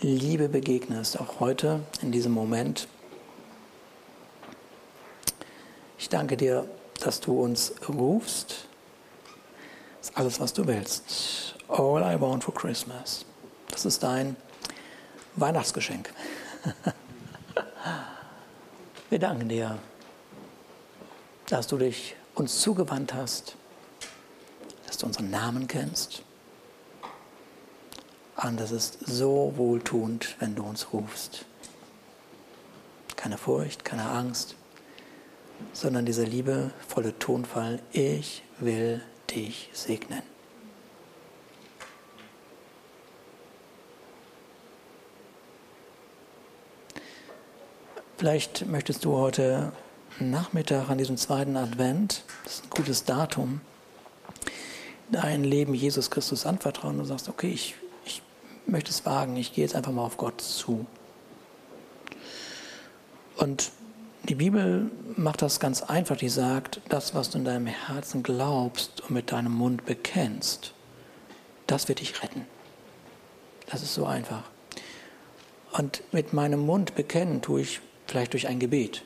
Liebe 0.00 0.48
begegnest, 0.48 1.20
auch 1.20 1.40
heute 1.40 1.80
in 2.02 2.12
diesem 2.12 2.32
Moment. 2.32 2.88
Ich 5.98 6.01
danke 6.12 6.36
dir, 6.36 6.68
dass 7.00 7.20
du 7.20 7.40
uns 7.42 7.72
rufst. 7.88 8.66
Das 9.98 10.10
ist 10.10 10.16
alles, 10.16 10.40
was 10.40 10.52
du 10.52 10.66
willst. 10.66 11.54
All 11.68 12.02
I 12.02 12.20
want 12.20 12.44
for 12.44 12.54
Christmas. 12.54 13.24
Das 13.68 13.86
ist 13.86 14.02
dein 14.02 14.36
Weihnachtsgeschenk. 15.36 16.12
Wir 19.10 19.18
danken 19.18 19.48
dir, 19.48 19.78
dass 21.46 21.66
du 21.66 21.78
dich 21.78 22.14
uns 22.34 22.60
zugewandt 22.60 23.14
hast, 23.14 23.56
dass 24.86 24.98
du 24.98 25.06
unseren 25.06 25.30
Namen 25.30 25.66
kennst. 25.66 26.22
Und 28.36 28.58
das 28.58 28.70
ist 28.70 28.98
so 29.06 29.52
wohltuend, 29.56 30.36
wenn 30.40 30.54
du 30.54 30.64
uns 30.64 30.92
rufst. 30.92 31.44
Keine 33.16 33.38
Furcht, 33.38 33.84
keine 33.84 34.08
Angst, 34.08 34.56
sondern 35.72 36.06
dieser 36.06 36.26
liebevolle 36.26 37.18
Tonfall, 37.18 37.80
ich 37.92 38.42
will 38.58 39.02
dich 39.30 39.70
segnen. 39.72 40.22
Vielleicht 48.18 48.66
möchtest 48.66 49.04
du 49.04 49.16
heute 49.16 49.72
Nachmittag 50.20 50.88
an 50.90 50.98
diesem 50.98 51.16
zweiten 51.16 51.56
Advent, 51.56 52.22
das 52.44 52.54
ist 52.54 52.64
ein 52.64 52.70
gutes 52.70 53.04
Datum, 53.04 53.60
dein 55.10 55.42
Leben 55.42 55.74
Jesus 55.74 56.10
Christus 56.10 56.46
anvertrauen 56.46 57.00
und 57.00 57.06
sagst, 57.06 57.28
okay, 57.28 57.50
ich, 57.50 57.74
ich 58.04 58.22
möchte 58.66 58.90
es 58.90 59.04
wagen, 59.04 59.36
ich 59.36 59.52
gehe 59.52 59.64
jetzt 59.64 59.74
einfach 59.74 59.90
mal 59.90 60.04
auf 60.04 60.16
Gott 60.18 60.40
zu. 60.40 60.86
Und 63.36 63.72
die 64.32 64.36
Bibel 64.36 64.90
macht 65.14 65.42
das 65.42 65.60
ganz 65.60 65.82
einfach, 65.82 66.16
die 66.16 66.30
sagt, 66.30 66.80
das, 66.88 67.14
was 67.14 67.28
du 67.28 67.36
in 67.36 67.44
deinem 67.44 67.66
Herzen 67.66 68.22
glaubst 68.22 69.02
und 69.02 69.10
mit 69.10 69.30
deinem 69.30 69.52
Mund 69.52 69.84
bekennst, 69.84 70.72
das 71.66 71.86
wird 71.86 72.00
dich 72.00 72.22
retten. 72.22 72.46
Das 73.66 73.82
ist 73.82 73.92
so 73.92 74.06
einfach. 74.06 74.44
Und 75.72 76.02
mit 76.14 76.32
meinem 76.32 76.60
Mund 76.60 76.94
bekennen 76.94 77.42
tue 77.42 77.60
ich 77.60 77.82
vielleicht 78.06 78.32
durch 78.32 78.48
ein 78.48 78.58
Gebet. 78.58 79.04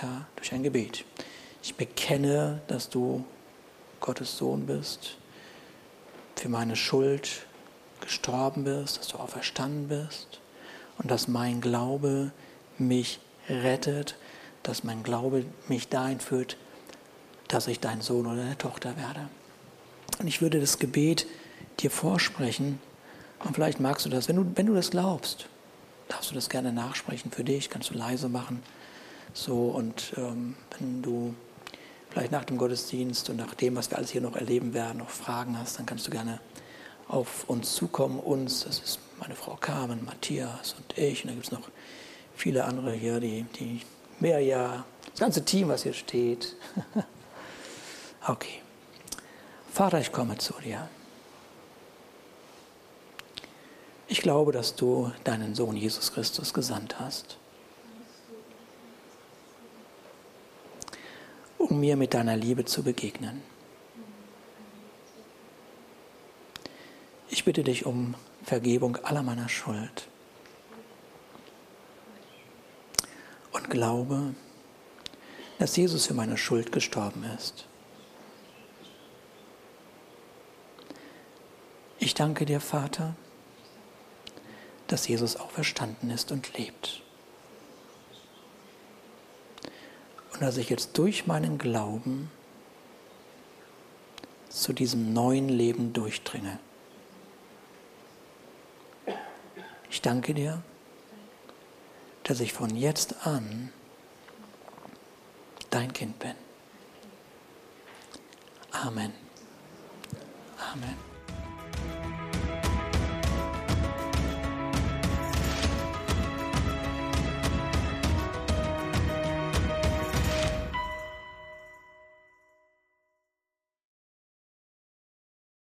Ja, 0.00 0.26
durch 0.36 0.54
ein 0.54 0.62
Gebet. 0.62 1.04
Ich 1.62 1.74
bekenne, 1.74 2.62
dass 2.66 2.88
du 2.88 3.26
Gottes 4.00 4.38
Sohn 4.38 4.64
bist, 4.64 5.18
für 6.36 6.48
meine 6.48 6.76
Schuld 6.76 7.44
gestorben 8.00 8.64
bist, 8.64 9.00
dass 9.00 9.08
du 9.08 9.18
auferstanden 9.18 9.88
bist 9.88 10.40
und 10.96 11.10
dass 11.10 11.28
mein 11.28 11.60
Glaube 11.60 12.32
mich 12.78 13.20
rettet, 13.48 14.16
dass 14.62 14.84
mein 14.84 15.02
Glaube 15.02 15.44
mich 15.68 15.88
dahin 15.88 16.20
führt, 16.20 16.56
dass 17.48 17.66
ich 17.66 17.80
dein 17.80 18.00
Sohn 18.00 18.26
oder 18.26 18.36
deine 18.36 18.58
Tochter 18.58 18.96
werde. 18.96 19.28
Und 20.18 20.26
ich 20.26 20.40
würde 20.40 20.60
das 20.60 20.78
Gebet 20.78 21.26
dir 21.80 21.90
vorsprechen 21.90 22.78
und 23.44 23.54
vielleicht 23.54 23.78
magst 23.78 24.06
du 24.06 24.10
das, 24.10 24.28
wenn 24.28 24.36
du, 24.36 24.46
wenn 24.54 24.66
du 24.66 24.74
das 24.74 24.90
glaubst, 24.90 25.46
darfst 26.08 26.30
du 26.30 26.34
das 26.34 26.48
gerne 26.48 26.72
nachsprechen 26.72 27.30
für 27.30 27.44
dich, 27.44 27.70
kannst 27.70 27.90
du 27.90 27.94
leise 27.94 28.28
machen. 28.28 28.62
So, 29.34 29.68
und 29.68 30.14
ähm, 30.16 30.56
wenn 30.78 31.02
du 31.02 31.34
vielleicht 32.10 32.32
nach 32.32 32.44
dem 32.44 32.56
Gottesdienst 32.56 33.28
und 33.30 33.36
nach 33.36 33.54
dem, 33.54 33.76
was 33.76 33.90
wir 33.90 33.98
alles 33.98 34.10
hier 34.10 34.20
noch 34.20 34.36
erleben 34.36 34.72
werden, 34.72 34.98
noch 34.98 35.10
Fragen 35.10 35.58
hast, 35.58 35.78
dann 35.78 35.86
kannst 35.86 36.06
du 36.06 36.10
gerne 36.10 36.40
auf 37.08 37.44
uns 37.48 37.74
zukommen. 37.74 38.18
Uns, 38.18 38.64
das 38.64 38.78
ist 38.78 38.98
meine 39.18 39.34
Frau 39.34 39.56
Carmen, 39.56 40.04
Matthias 40.04 40.74
und 40.74 40.96
ich. 40.96 41.22
Und 41.22 41.28
da 41.28 41.34
gibt 41.34 41.46
es 41.46 41.52
noch 41.52 41.68
viele 42.34 42.64
andere 42.64 42.92
hier, 42.92 43.20
die, 43.20 43.44
die 43.58 43.80
mehr 44.20 44.40
ja, 44.40 44.84
das 45.10 45.20
ganze 45.20 45.44
Team, 45.44 45.68
was 45.68 45.82
hier 45.82 45.92
steht. 45.92 46.56
okay. 48.26 48.60
Vater, 49.72 50.00
ich 50.00 50.12
komme 50.12 50.38
zu 50.38 50.54
dir. 50.62 50.88
Ich 54.06 54.20
glaube, 54.20 54.52
dass 54.52 54.76
du 54.76 55.10
deinen 55.24 55.54
Sohn 55.54 55.76
Jesus 55.76 56.12
Christus 56.12 56.54
gesandt 56.54 57.00
hast, 57.00 57.38
um 61.58 61.80
mir 61.80 61.96
mit 61.96 62.14
deiner 62.14 62.36
Liebe 62.36 62.64
zu 62.64 62.82
begegnen. 62.82 63.42
Ich 67.30 67.44
bitte 67.44 67.64
dich 67.64 67.86
um 67.86 68.14
Vergebung 68.44 68.96
aller 68.98 69.22
meiner 69.22 69.48
Schuld. 69.48 70.06
Und 73.64 73.70
glaube, 73.70 74.34
dass 75.58 75.76
Jesus 75.76 76.06
für 76.06 76.14
meine 76.14 76.36
Schuld 76.36 76.72
gestorben 76.72 77.24
ist. 77.36 77.66
Ich 81.98 82.14
danke 82.14 82.44
dir, 82.44 82.60
Vater, 82.60 83.14
dass 84.88 85.08
Jesus 85.08 85.36
auch 85.36 85.50
verstanden 85.50 86.10
ist 86.10 86.32
und 86.32 86.56
lebt. 86.58 87.02
Und 90.32 90.42
dass 90.42 90.56
ich 90.56 90.68
jetzt 90.68 90.98
durch 90.98 91.26
meinen 91.26 91.56
Glauben 91.58 92.30
zu 94.50 94.72
diesem 94.72 95.12
neuen 95.12 95.48
Leben 95.48 95.92
durchdringe. 95.92 96.58
Ich 99.90 100.02
danke 100.02 100.34
dir 100.34 100.62
dass 102.24 102.40
ich 102.40 102.52
von 102.52 102.74
jetzt 102.76 103.26
an 103.26 103.72
dein 105.70 105.92
Kind 105.92 106.18
bin. 106.18 106.34
Amen. 108.72 109.12
Amen. 110.72 111.13